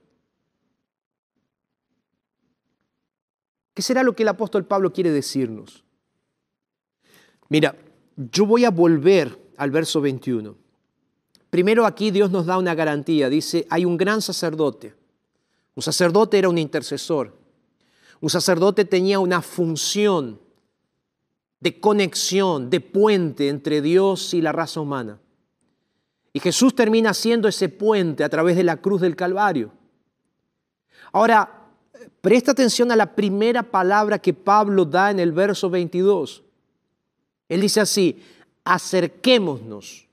[3.72, 5.82] ¿Qué será lo que el apóstol Pablo quiere decirnos?
[7.48, 7.74] Mira,
[8.14, 10.54] yo voy a volver al verso 21.
[11.48, 13.30] Primero aquí Dios nos da una garantía.
[13.30, 14.94] Dice, hay un gran sacerdote.
[15.74, 17.34] Un sacerdote era un intercesor.
[18.20, 20.46] Un sacerdote tenía una función
[21.60, 25.18] de conexión, de puente entre Dios y la raza humana.
[26.32, 29.72] Y Jesús termina siendo ese puente a través de la cruz del Calvario.
[31.12, 31.68] Ahora,
[32.20, 36.44] presta atención a la primera palabra que Pablo da en el verso 22.
[37.48, 38.22] Él dice así,
[38.64, 40.06] acerquémonos.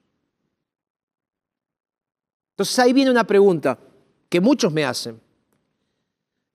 [2.51, 3.77] Entonces ahí viene una pregunta
[4.29, 5.19] que muchos me hacen.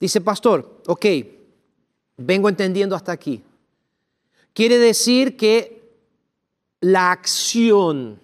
[0.00, 1.06] Dice, pastor, ok,
[2.16, 3.44] vengo entendiendo hasta aquí.
[4.52, 5.80] Quiere decir que
[6.80, 8.20] la acción,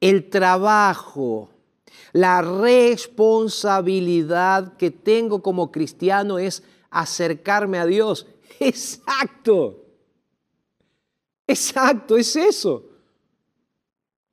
[0.00, 1.50] el trabajo,
[2.12, 8.26] la responsabilidad que tengo como cristiano es acercarme a Dios.
[8.60, 9.82] Exacto.
[11.46, 12.84] Exacto, es eso.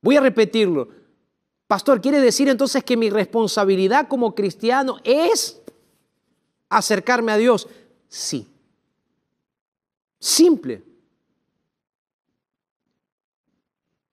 [0.00, 0.88] Voy a repetirlo.
[1.66, 5.60] Pastor, ¿quiere decir entonces que mi responsabilidad como cristiano es
[6.68, 7.68] acercarme a Dios?
[8.08, 8.53] Sí.
[10.24, 10.82] Simple.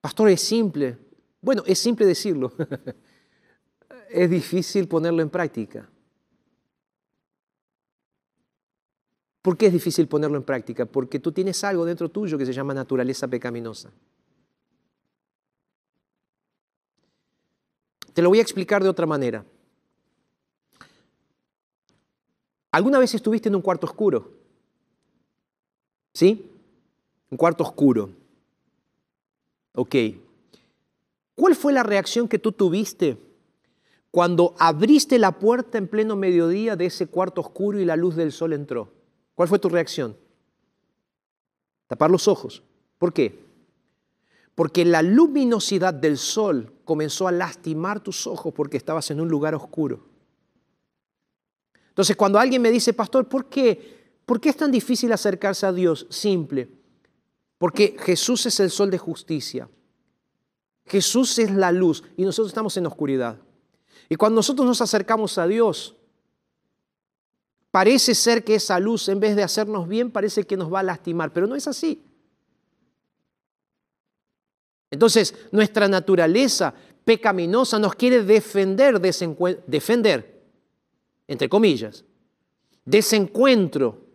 [0.01, 0.97] Pastor, es simple.
[1.39, 2.51] Bueno, es simple decirlo.
[4.09, 5.89] es difícil ponerlo en práctica.
[9.41, 10.85] ¿Por qué es difícil ponerlo en práctica?
[10.85, 13.89] Porque tú tienes algo dentro tuyo que se llama naturaleza pecaminosa.
[18.13, 19.45] Te lo voy a explicar de otra manera.
[22.69, 24.40] ¿Alguna vez estuviste en un cuarto oscuro?
[26.13, 26.49] ¿Sí?
[27.29, 28.09] Un cuarto oscuro.
[29.73, 29.95] Ok.
[31.35, 33.17] ¿Cuál fue la reacción que tú tuviste
[34.11, 38.31] cuando abriste la puerta en pleno mediodía de ese cuarto oscuro y la luz del
[38.31, 38.91] sol entró?
[39.35, 40.15] ¿Cuál fue tu reacción?
[41.87, 42.63] Tapar los ojos.
[42.97, 43.39] ¿Por qué?
[44.55, 49.55] Porque la luminosidad del sol comenzó a lastimar tus ojos porque estabas en un lugar
[49.55, 50.03] oscuro.
[51.89, 54.00] Entonces, cuando alguien me dice, pastor, ¿por qué?
[54.31, 56.07] ¿Por qué es tan difícil acercarse a Dios?
[56.09, 56.69] Simple.
[57.57, 59.69] Porque Jesús es el sol de justicia.
[60.85, 63.37] Jesús es la luz y nosotros estamos en oscuridad.
[64.07, 65.97] Y cuando nosotros nos acercamos a Dios,
[67.71, 70.83] parece ser que esa luz, en vez de hacernos bien, parece que nos va a
[70.83, 72.01] lastimar, pero no es así.
[74.91, 76.73] Entonces, nuestra naturaleza
[77.03, 78.97] pecaminosa nos quiere defender,
[79.67, 80.41] defender,
[81.27, 82.05] entre comillas,
[82.85, 84.10] de ese encuentro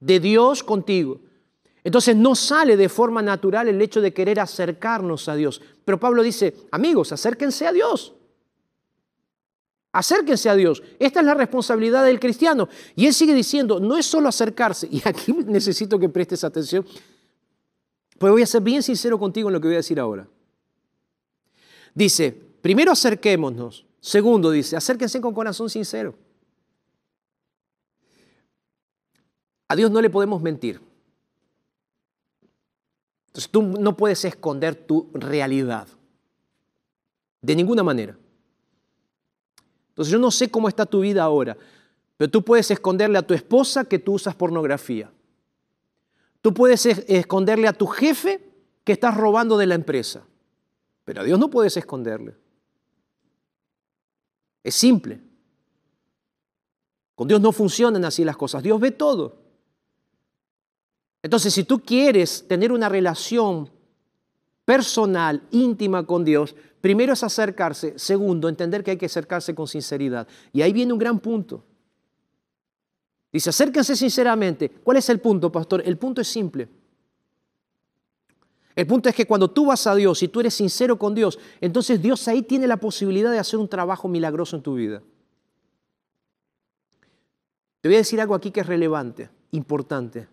[0.00, 1.20] de Dios contigo.
[1.84, 5.62] Entonces no sale de forma natural el hecho de querer acercarnos a Dios.
[5.84, 8.14] Pero Pablo dice, amigos, acérquense a Dios.
[9.92, 10.82] Acérquense a Dios.
[10.98, 12.68] Esta es la responsabilidad del cristiano.
[12.94, 14.88] Y él sigue diciendo, no es solo acercarse.
[14.92, 16.84] Y aquí necesito que prestes atención.
[18.18, 20.28] Pues voy a ser bien sincero contigo en lo que voy a decir ahora.
[21.94, 22.30] Dice,
[22.60, 23.86] primero acerquémonos.
[24.00, 26.14] Segundo dice, acérquense con corazón sincero.
[29.70, 30.80] A Dios no le podemos mentir.
[33.28, 35.86] Entonces tú no puedes esconder tu realidad.
[37.40, 38.18] De ninguna manera.
[39.90, 41.56] Entonces yo no sé cómo está tu vida ahora,
[42.16, 45.08] pero tú puedes esconderle a tu esposa que tú usas pornografía.
[46.42, 48.44] Tú puedes esconderle a tu jefe
[48.82, 50.24] que estás robando de la empresa,
[51.04, 52.34] pero a Dios no puedes esconderle.
[54.64, 55.20] Es simple.
[57.14, 58.64] Con Dios no funcionan así las cosas.
[58.64, 59.39] Dios ve todo.
[61.22, 63.70] Entonces, si tú quieres tener una relación
[64.64, 70.26] personal, íntima con Dios, primero es acercarse, segundo, entender que hay que acercarse con sinceridad.
[70.52, 71.64] Y ahí viene un gran punto.
[73.32, 74.70] Dice, acérquense sinceramente.
[74.70, 75.82] ¿Cuál es el punto, pastor?
[75.84, 76.68] El punto es simple.
[78.74, 81.38] El punto es que cuando tú vas a Dios y tú eres sincero con Dios,
[81.60, 85.02] entonces Dios ahí tiene la posibilidad de hacer un trabajo milagroso en tu vida.
[87.80, 90.28] Te voy a decir algo aquí que es relevante, importante.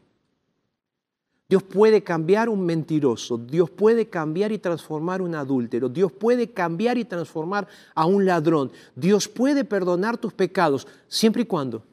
[1.50, 6.98] Dios puede cambiar un mentiroso, Dios puede cambiar y transformar un adúltero, Dios puede cambiar
[6.98, 11.86] y transformar a un ladrón, Dios puede perdonar tus pecados, siempre y cuando,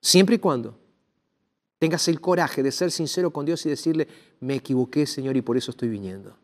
[0.00, 0.76] siempre y cuando
[1.78, 4.08] tengas el coraje de ser sincero con Dios y decirle,
[4.40, 6.36] me equivoqué Señor y por eso estoy viniendo.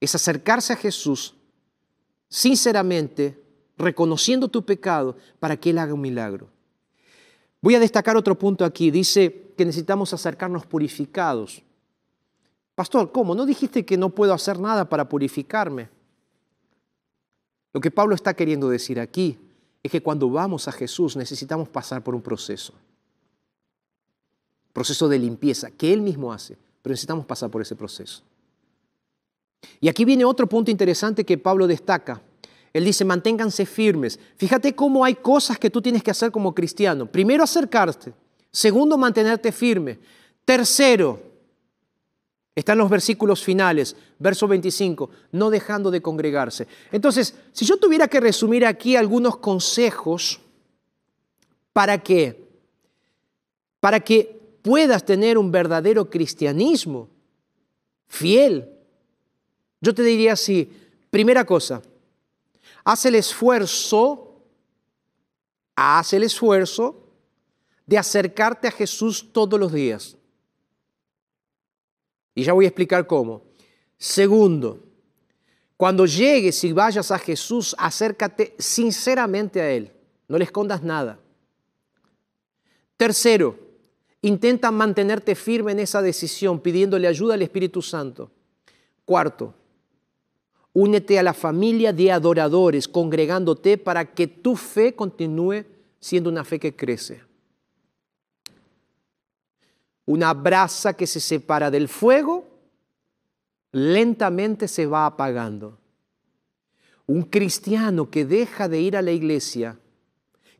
[0.00, 1.34] Es acercarse a Jesús
[2.30, 3.42] sinceramente,
[3.76, 6.48] reconociendo tu pecado para que Él haga un milagro.
[7.62, 8.90] Voy a destacar otro punto aquí.
[8.90, 11.62] Dice que necesitamos acercarnos purificados.
[12.74, 13.34] Pastor, ¿cómo?
[13.34, 15.88] ¿No dijiste que no puedo hacer nada para purificarme?
[17.72, 19.38] Lo que Pablo está queriendo decir aquí
[19.82, 22.72] es que cuando vamos a Jesús necesitamos pasar por un proceso.
[24.72, 28.22] Proceso de limpieza que Él mismo hace, pero necesitamos pasar por ese proceso.
[29.80, 32.22] Y aquí viene otro punto interesante que Pablo destaca.
[32.72, 34.18] Él dice, manténganse firmes.
[34.36, 37.06] Fíjate cómo hay cosas que tú tienes que hacer como cristiano.
[37.06, 38.12] Primero, acercarte.
[38.52, 39.98] Segundo, mantenerte firme.
[40.44, 41.20] Tercero,
[42.54, 46.66] están los versículos finales, verso 25, no dejando de congregarse.
[46.92, 50.40] Entonces, si yo tuviera que resumir aquí algunos consejos
[51.72, 52.48] para que,
[53.80, 57.08] para que puedas tener un verdadero cristianismo
[58.08, 58.68] fiel,
[59.80, 60.70] yo te diría así,
[61.10, 61.82] primera cosa,
[62.84, 64.42] haz el esfuerzo,
[65.74, 67.08] haz el esfuerzo
[67.86, 70.16] de acercarte a Jesús todos los días.
[72.34, 73.42] Y ya voy a explicar cómo.
[73.98, 74.84] Segundo,
[75.76, 79.92] cuando llegues y vayas a Jesús, acércate sinceramente a Él.
[80.28, 81.18] No le escondas nada.
[82.96, 83.58] Tercero,
[84.22, 88.30] intenta mantenerte firme en esa decisión pidiéndole ayuda al Espíritu Santo.
[89.04, 89.54] Cuarto,
[90.72, 95.64] Únete a la familia de adoradores, congregándote para que tu fe continúe
[95.98, 97.22] siendo una fe que crece.
[100.10, 102.44] una brasa que se separa del fuego,
[103.70, 105.78] lentamente se va apagando.
[107.06, 109.78] Un cristiano que deja de ir a la iglesia,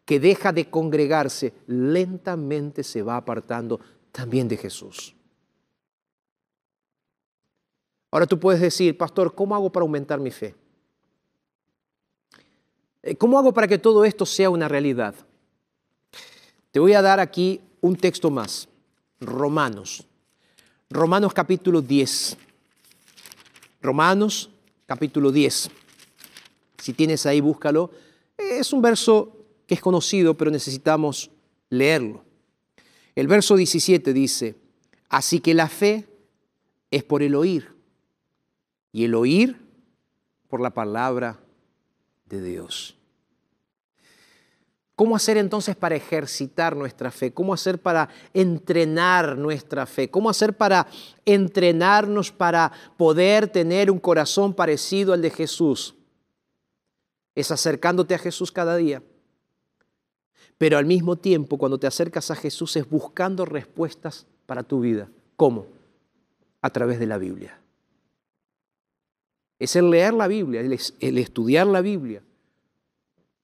[0.05, 3.81] que deja de congregarse, lentamente se va apartando
[4.13, 5.17] también de Jesús.
[8.11, 10.55] Ahora tú puedes decir, pastor, ¿cómo hago para aumentar mi fe?
[13.03, 15.15] Eh, ¿Cómo hago para que todo esto sea una realidad?
[16.73, 18.69] Te voy a dar aquí un texto más,
[19.21, 20.07] Romanos.
[20.91, 22.37] Romanos capítulo 10.
[23.81, 24.51] Romanos
[24.87, 25.71] capítulo 10.
[26.79, 27.93] Si tienes ahí, búscalo.
[28.37, 29.37] Es un verso
[29.67, 31.31] que es conocido, pero necesitamos
[31.69, 32.25] leerlo.
[33.15, 34.57] El verso 17 dice,
[35.09, 36.09] así que la fe
[36.91, 37.80] es por el oír
[38.93, 39.57] y el oír
[40.49, 41.39] por la palabra
[42.27, 42.97] de Dios.
[44.97, 47.33] ¿Cómo hacer entonces para ejercitar nuestra fe?
[47.33, 50.11] ¿Cómo hacer para entrenar nuestra fe?
[50.11, 50.87] ¿Cómo hacer para
[51.25, 55.95] entrenarnos para poder tener un corazón parecido al de Jesús?
[57.35, 59.03] Es acercándote a Jesús cada día.
[60.59, 65.09] Pero al mismo tiempo, cuando te acercas a Jesús, es buscando respuestas para tu vida.
[65.37, 65.67] ¿Cómo?
[66.61, 67.60] A través de la Biblia
[69.61, 72.23] es el leer la Biblia, el, estudiar la Biblia,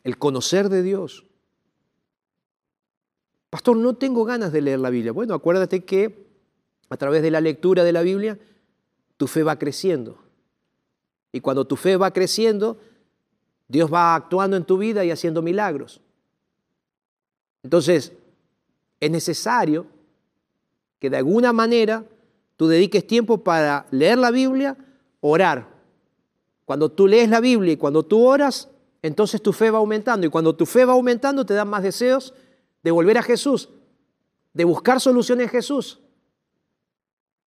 [0.02, 1.26] el conocer de Dios.
[3.50, 5.12] Pastor, no tengo ganas de leer la Biblia.
[5.12, 6.26] Bueno, acuérdate que
[6.88, 8.38] a través de la lectura de la Biblia,
[9.18, 10.18] tu fe va creciendo.
[11.32, 12.78] Y cuando tu fe va creciendo,
[13.68, 16.00] Dios va actuando en tu vida y haciendo milagros.
[17.62, 18.14] Entonces,
[19.00, 19.86] es necesario
[20.98, 22.06] que de alguna manera
[22.56, 24.78] tú dediques tiempo para leer la Biblia,
[25.20, 25.75] orar,
[26.66, 28.68] cuando tú lees la Biblia y cuando tú oras,
[29.00, 30.26] entonces tu fe va aumentando.
[30.26, 32.34] Y cuando tu fe va aumentando, te dan más deseos
[32.82, 33.70] de volver a Jesús,
[34.52, 36.00] de buscar soluciones en Jesús.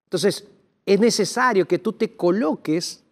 [0.05, 0.47] Entonces,
[0.85, 3.03] es necesario que tú te coloques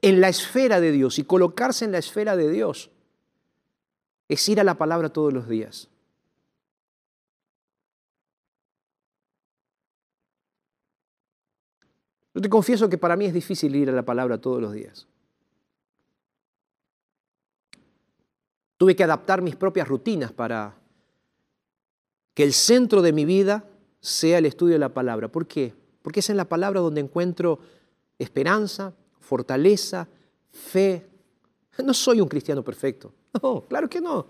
[0.00, 1.18] en la esfera de Dios.
[1.18, 2.90] Y colocarse en la esfera de Dios
[4.28, 5.88] es ir a la palabra todos los días.
[12.34, 15.06] Yo te confieso que para mí es difícil ir a la palabra todos los días.
[18.76, 20.74] Tuve que adaptar mis propias rutinas para
[22.34, 23.64] que el centro de mi vida
[24.00, 25.28] sea el estudio de la palabra.
[25.28, 25.72] ¿Por qué?
[26.02, 27.60] Porque es en la palabra donde encuentro
[28.18, 30.08] esperanza, fortaleza,
[30.50, 31.06] fe.
[31.82, 33.12] No soy un cristiano perfecto.
[33.42, 34.26] No, claro que no.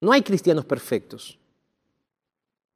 [0.00, 1.38] No hay cristianos perfectos.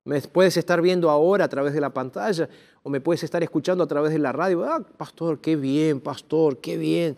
[0.07, 2.49] Me puedes estar viendo ahora a través de la pantalla
[2.85, 4.65] o me puedes estar escuchando a través de la radio.
[4.65, 7.17] Ah, pastor, qué bien, pastor, qué bien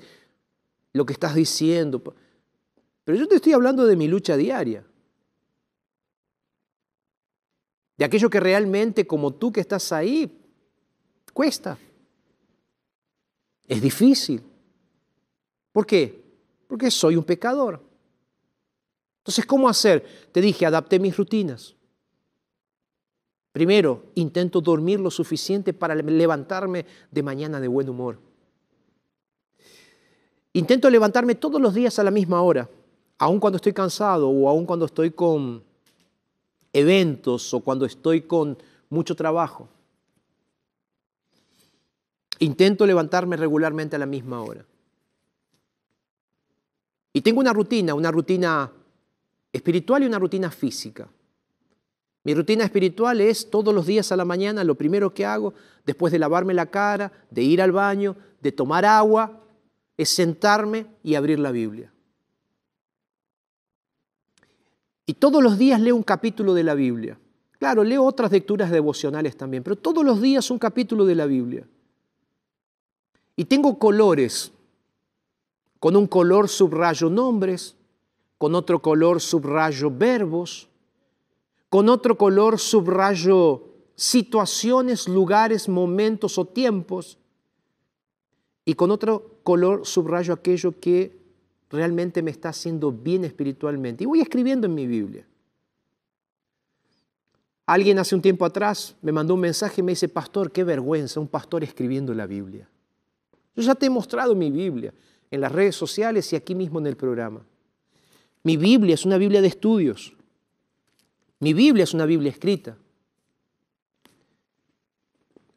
[0.95, 2.03] lo que estás diciendo.
[3.05, 4.86] Pero yo te estoy hablando de mi lucha diaria.
[7.99, 10.41] De aquello que realmente, como tú que estás ahí,
[11.34, 11.76] cuesta.
[13.66, 14.43] Es difícil.
[15.72, 16.24] ¿Por qué?
[16.66, 17.82] Porque soy un pecador.
[19.18, 20.07] Entonces, ¿cómo hacer?
[20.32, 21.74] Te dije, adapté mis rutinas.
[23.59, 28.16] Primero, intento dormir lo suficiente para levantarme de mañana de buen humor.
[30.52, 32.70] Intento levantarme todos los días a la misma hora,
[33.18, 35.64] aun cuando estoy cansado o aun cuando estoy con
[36.72, 38.56] eventos o cuando estoy con
[38.90, 39.68] mucho trabajo.
[42.38, 44.64] Intento levantarme regularmente a la misma hora.
[47.12, 48.70] Y tengo una rutina, una rutina
[49.52, 51.09] espiritual y una rutina física.
[52.28, 55.54] Mi rutina espiritual es todos los días a la mañana, lo primero que hago,
[55.86, 59.40] después de lavarme la cara, de ir al baño, de tomar agua,
[59.96, 61.90] es sentarme y abrir la Biblia.
[65.06, 67.18] Y todos los días leo un capítulo de la Biblia.
[67.58, 71.66] Claro, leo otras lecturas devocionales también, pero todos los días un capítulo de la Biblia.
[73.36, 74.52] Y tengo colores.
[75.80, 77.74] Con un color subrayo nombres,
[78.36, 80.67] con otro color subrayo verbos,
[81.68, 83.64] con otro color subrayo
[83.94, 87.18] situaciones, lugares, momentos o tiempos.
[88.64, 91.18] Y con otro color subrayo aquello que
[91.70, 94.04] realmente me está haciendo bien espiritualmente.
[94.04, 95.26] Y voy escribiendo en mi Biblia.
[97.66, 101.20] Alguien hace un tiempo atrás me mandó un mensaje y me dice, pastor, qué vergüenza,
[101.20, 102.68] un pastor escribiendo la Biblia.
[103.54, 104.94] Yo ya te he mostrado mi Biblia
[105.30, 107.44] en las redes sociales y aquí mismo en el programa.
[108.42, 110.14] Mi Biblia es una Biblia de estudios.
[111.41, 112.76] Mi Biblia es una Biblia escrita.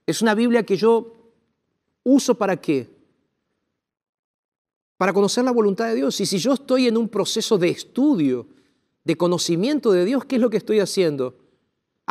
[0.06, 1.14] Es una Biblia que yo
[2.04, 2.90] uso para qué?
[4.98, 6.20] Para conocer la voluntad de Dios.
[6.22, 8.48] Y si yo estoy en un proceso de estudio,
[9.04, 11.42] de conocimiento de Dios, ¿qué es lo que estoy haciendo?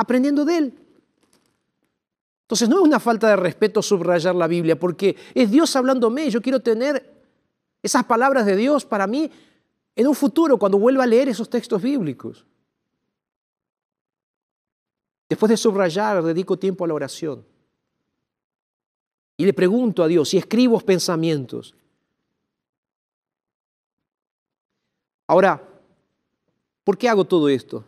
[0.01, 0.75] aprendiendo de Él.
[2.43, 6.31] Entonces no es una falta de respeto subrayar la Biblia, porque es Dios hablándome.
[6.31, 7.23] Yo quiero tener
[7.83, 9.31] esas palabras de Dios para mí
[9.95, 12.47] en un futuro, cuando vuelva a leer esos textos bíblicos.
[15.31, 17.47] Después de subrayar, dedico tiempo a la oración.
[19.37, 21.73] Y le pregunto a Dios si escribo pensamientos.
[25.29, 25.63] Ahora,
[26.83, 27.85] ¿por qué hago todo esto?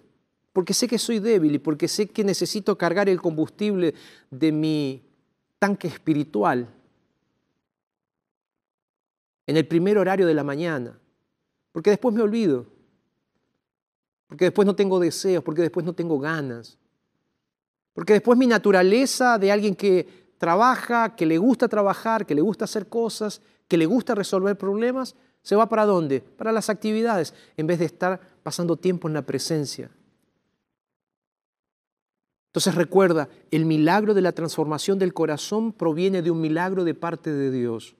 [0.52, 3.92] Porque sé que soy débil y porque sé que necesito cargar el combustible
[4.30, 5.02] de mi
[5.58, 6.72] tanque espiritual
[9.48, 10.96] en el primer horario de la mañana.
[11.72, 12.66] Porque después me olvido.
[14.28, 16.78] Porque después no tengo deseos, porque después no tengo ganas.
[17.92, 22.64] Porque después mi naturaleza de alguien que trabaja, que le gusta trabajar, que le gusta
[22.64, 26.20] hacer cosas, que le gusta resolver problemas, se va para dónde?
[26.20, 29.90] Para las actividades, en vez de estar pasando tiempo en la presencia.
[32.52, 37.32] Entonces recuerda, el milagro de la transformación del corazón proviene de un milagro de parte
[37.32, 37.96] de Dios.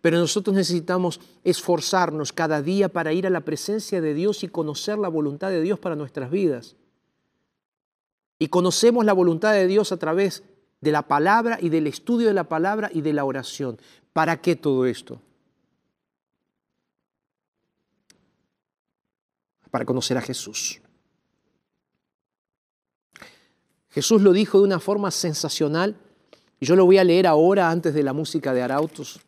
[0.00, 4.98] Pero nosotros necesitamos esforzarnos cada día para ir a la presencia de Dios y conocer
[4.98, 6.76] la voluntad de Dios para nuestras vidas.
[8.42, 10.42] Y conocemos la voluntad de Dios a través
[10.80, 13.78] de la palabra y del estudio de la palabra y de la oración.
[14.12, 15.22] ¿Para qué todo esto?
[19.70, 20.80] Para conocer a Jesús.
[23.90, 25.94] Jesús lo dijo de una forma sensacional
[26.60, 29.20] yo lo voy a leer ahora antes de la música de Arautos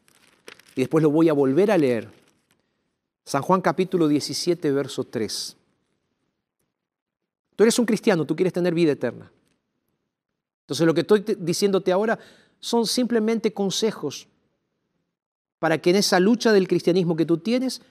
[0.74, 2.10] y después lo voy a volver a leer.
[3.24, 5.56] San Juan capítulo 17, verso 3.
[7.56, 9.30] Tú eres un cristiano, tú quieres tener vida eterna.
[10.62, 12.18] Entonces lo que estoy diciéndote ahora
[12.58, 14.26] son simplemente consejos
[15.58, 17.82] para que en esa lucha del cristianismo que tú tienes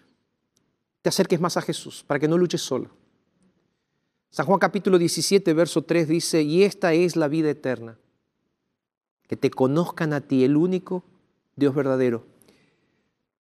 [1.02, 2.90] te acerques más a Jesús, para que no luches solo.
[4.30, 7.98] San Juan capítulo 17, verso 3 dice, y esta es la vida eterna,
[9.28, 11.04] que te conozcan a ti, el único
[11.56, 12.26] Dios verdadero,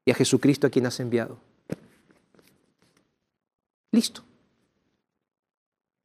[0.06, 1.40] y a Jesucristo a quien has enviado.
[3.92, 4.24] Listo.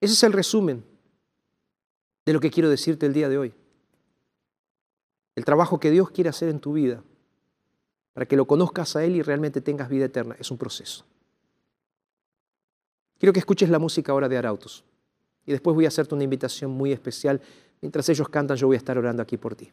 [0.01, 0.84] Ese es el resumen
[2.24, 3.55] de lo que quiero decirte el día de hoy.
[5.34, 7.03] El trabajo que Dios quiere hacer en tu vida
[8.12, 11.05] para que lo conozcas a Él y realmente tengas vida eterna es un proceso.
[13.18, 14.84] Quiero que escuches la música ahora de Arautos
[15.46, 17.40] y después voy a hacerte una invitación muy especial.
[17.80, 19.70] Mientras ellos cantan, yo voy a estar orando aquí por ti.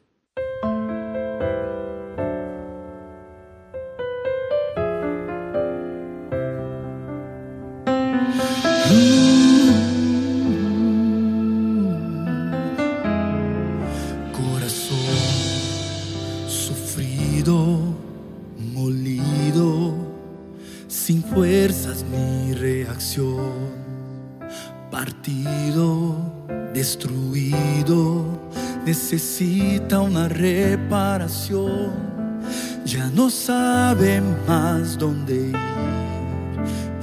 [32.86, 35.56] Ya no sabe más dónde ir,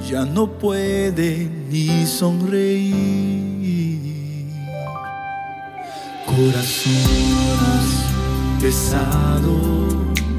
[0.09, 2.93] ya no puede ni sonreír.
[6.25, 6.91] Corazón
[8.59, 9.55] pesado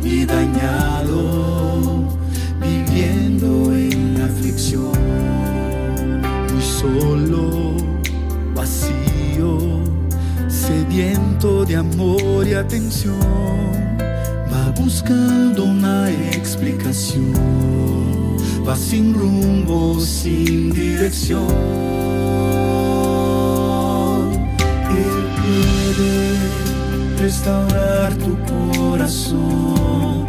[0.03, 2.09] y dañado,
[2.61, 4.93] viviendo en la aflicción,
[6.53, 7.77] muy solo,
[8.55, 9.85] vacío
[10.49, 13.19] sediento de amor y atención,
[14.79, 17.35] buscando una explicación,
[18.67, 21.45] va sin rumbo, sin dirección.
[24.91, 26.39] Él puede
[27.23, 30.27] restaurar tu corazón,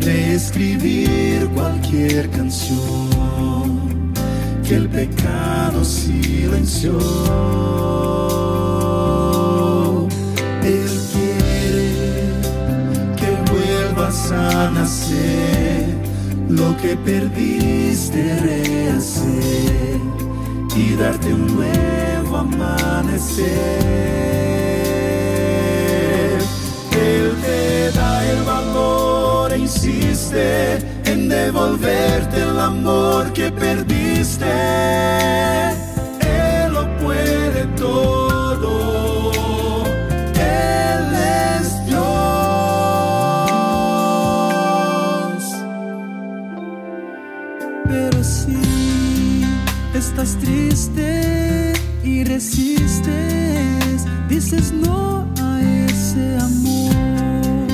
[0.00, 4.12] reescribir cualquier canción
[4.66, 6.98] que el pecado silenció.
[14.56, 15.84] A nacer,
[16.48, 20.00] lo que perdiste rehacer
[20.74, 23.46] y darte un nuevo amanecer.
[26.92, 34.46] Él te da el valor e insiste en devolverte el amor que perdiste.
[52.36, 55.52] resistes, dices no a
[55.88, 57.66] ese amor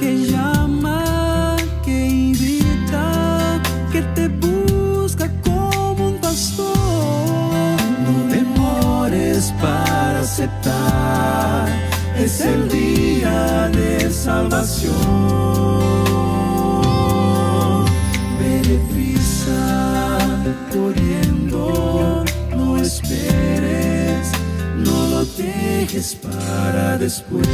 [0.00, 3.60] que llama, que invita,
[3.92, 7.76] que te busca como un pastor.
[8.04, 11.68] No demores para aceptar,
[12.16, 14.94] es el día de salvación.
[18.40, 19.91] Beneficia.
[25.42, 27.46] Dejes para después.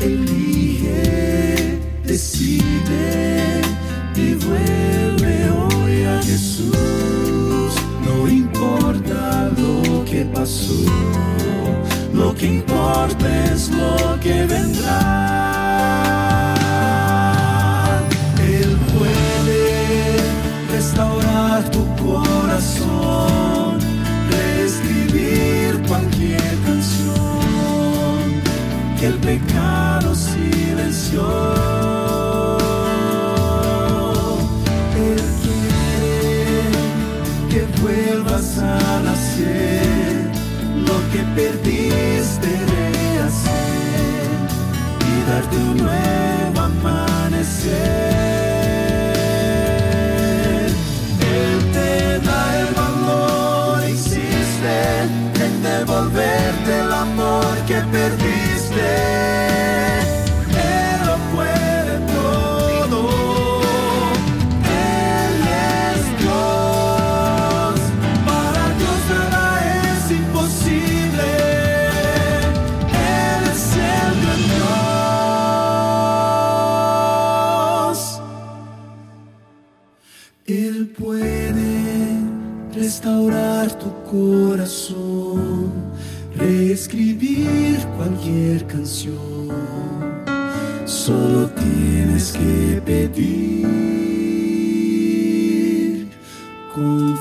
[0.00, 3.60] Elige, decide
[4.16, 7.74] y vuelve hoy a Jesús.
[8.04, 10.84] No importa lo que pasó,
[12.12, 15.53] lo que importa es lo que vendrá.
[34.96, 36.70] Él quiere
[37.50, 40.30] que vuelvas a nacer,
[40.74, 44.28] lo que perdiste rehacer
[45.08, 47.74] y darte un nuevo amanecer.
[51.20, 54.74] Él te da el valor, insiste
[55.44, 59.33] en devolverte el amor que perdiste.
[80.98, 82.20] Puede
[82.72, 85.72] restaurar tu corazón,
[86.36, 89.48] reescribir cualquier canción.
[90.84, 93.66] Solo tienes que pedir
[96.74, 97.14] con.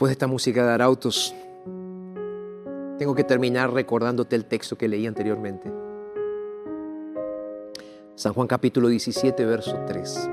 [0.00, 1.34] Después de esta música de Arautos,
[2.96, 5.70] tengo que terminar recordándote el texto que leí anteriormente.
[8.14, 10.30] San Juan capítulo 17, verso 3.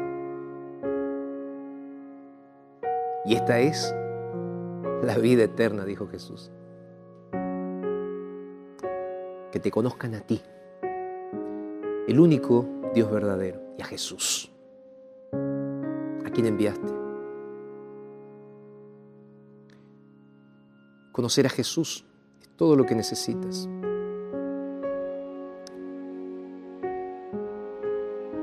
[3.26, 3.93] Y esta es
[5.03, 6.49] la vida eterna, dijo Jesús.
[9.51, 10.41] Que te conozcan a ti,
[12.07, 14.49] el único Dios verdadero, y a Jesús,
[15.34, 16.97] a quien enviaste.
[21.18, 22.05] Conocer a Jesús
[22.39, 23.68] es todo lo que necesitas.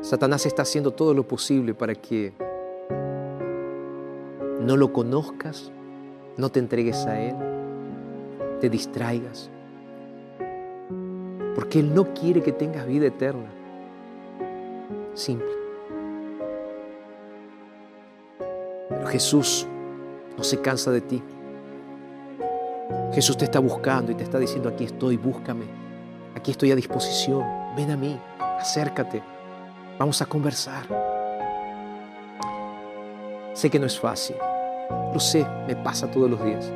[0.01, 2.33] Satanás está haciendo todo lo posible para que
[4.61, 5.70] no lo conozcas,
[6.37, 7.37] no te entregues a Él,
[8.61, 9.53] te distraigas.
[11.55, 13.53] Porque Él no quiere que tengas vida eterna.
[15.14, 15.47] Simple.
[18.89, 19.64] Pero Jesús
[20.37, 21.22] no se cansa de ti.
[23.15, 25.67] Jesús te está buscando y te está diciendo, aquí estoy, búscame.
[26.35, 27.45] Aquí estoy a disposición.
[27.77, 28.19] Ven a mí,
[28.59, 29.23] acércate.
[29.99, 30.83] Vamos a conversar.
[33.53, 34.35] Sé que no es fácil.
[35.12, 36.69] Lo sé, me pasa todos los días.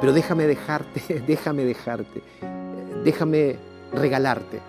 [0.00, 2.22] Pero déjame dejarte, déjame dejarte,
[3.04, 3.56] déjame
[3.92, 4.60] regalarte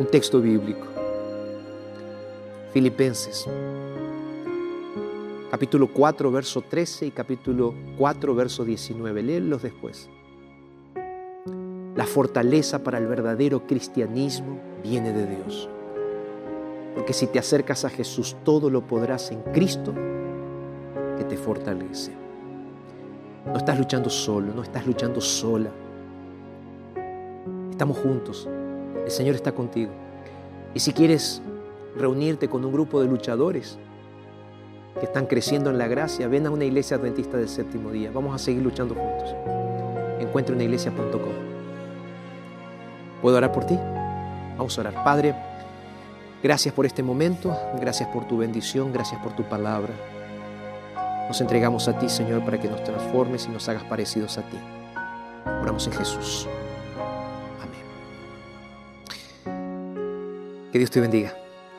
[0.00, 0.86] un texto bíblico.
[2.72, 3.46] Filipenses,
[5.50, 9.22] capítulo 4, verso 13 y capítulo 4, verso 19.
[9.22, 10.08] Léelos después.
[11.96, 15.68] La fortaleza para el verdadero cristianismo viene de Dios.
[16.94, 19.92] Porque si te acercas a Jesús, todo lo podrás en Cristo
[21.18, 22.12] que te fortalece.
[23.46, 25.70] No estás luchando solo, no estás luchando sola.
[27.70, 28.48] Estamos juntos.
[29.04, 29.90] El Señor está contigo.
[30.74, 31.42] Y si quieres
[31.96, 33.78] reunirte con un grupo de luchadores
[34.98, 38.10] que están creciendo en la gracia, ven a una iglesia adventista del séptimo día.
[38.12, 39.34] Vamos a seguir luchando juntos.
[40.18, 41.50] Encuentra una iglesia.com.
[43.22, 43.78] ¿Puedo orar por ti?
[44.56, 45.04] Vamos a orar.
[45.04, 45.34] Padre,
[46.42, 49.92] gracias por este momento, gracias por tu bendición, gracias por tu palabra.
[51.28, 54.58] Nos entregamos a ti, Señor, para que nos transformes y nos hagas parecidos a ti.
[55.62, 56.48] Oramos en Jesús.
[57.62, 57.80] Amén.
[60.72, 61.34] Que Dios te bendiga.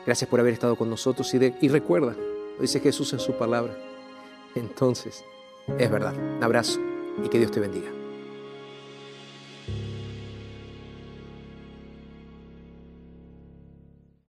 [0.06, 2.14] Gracias por haber estado con nosotros y, y recuerda,
[2.62, 3.76] dice Jesús en su palabra.
[4.54, 5.24] Entonces,
[5.78, 6.14] es verdad.
[6.14, 6.80] Un abrazo
[7.22, 8.01] y que Dios te bendiga.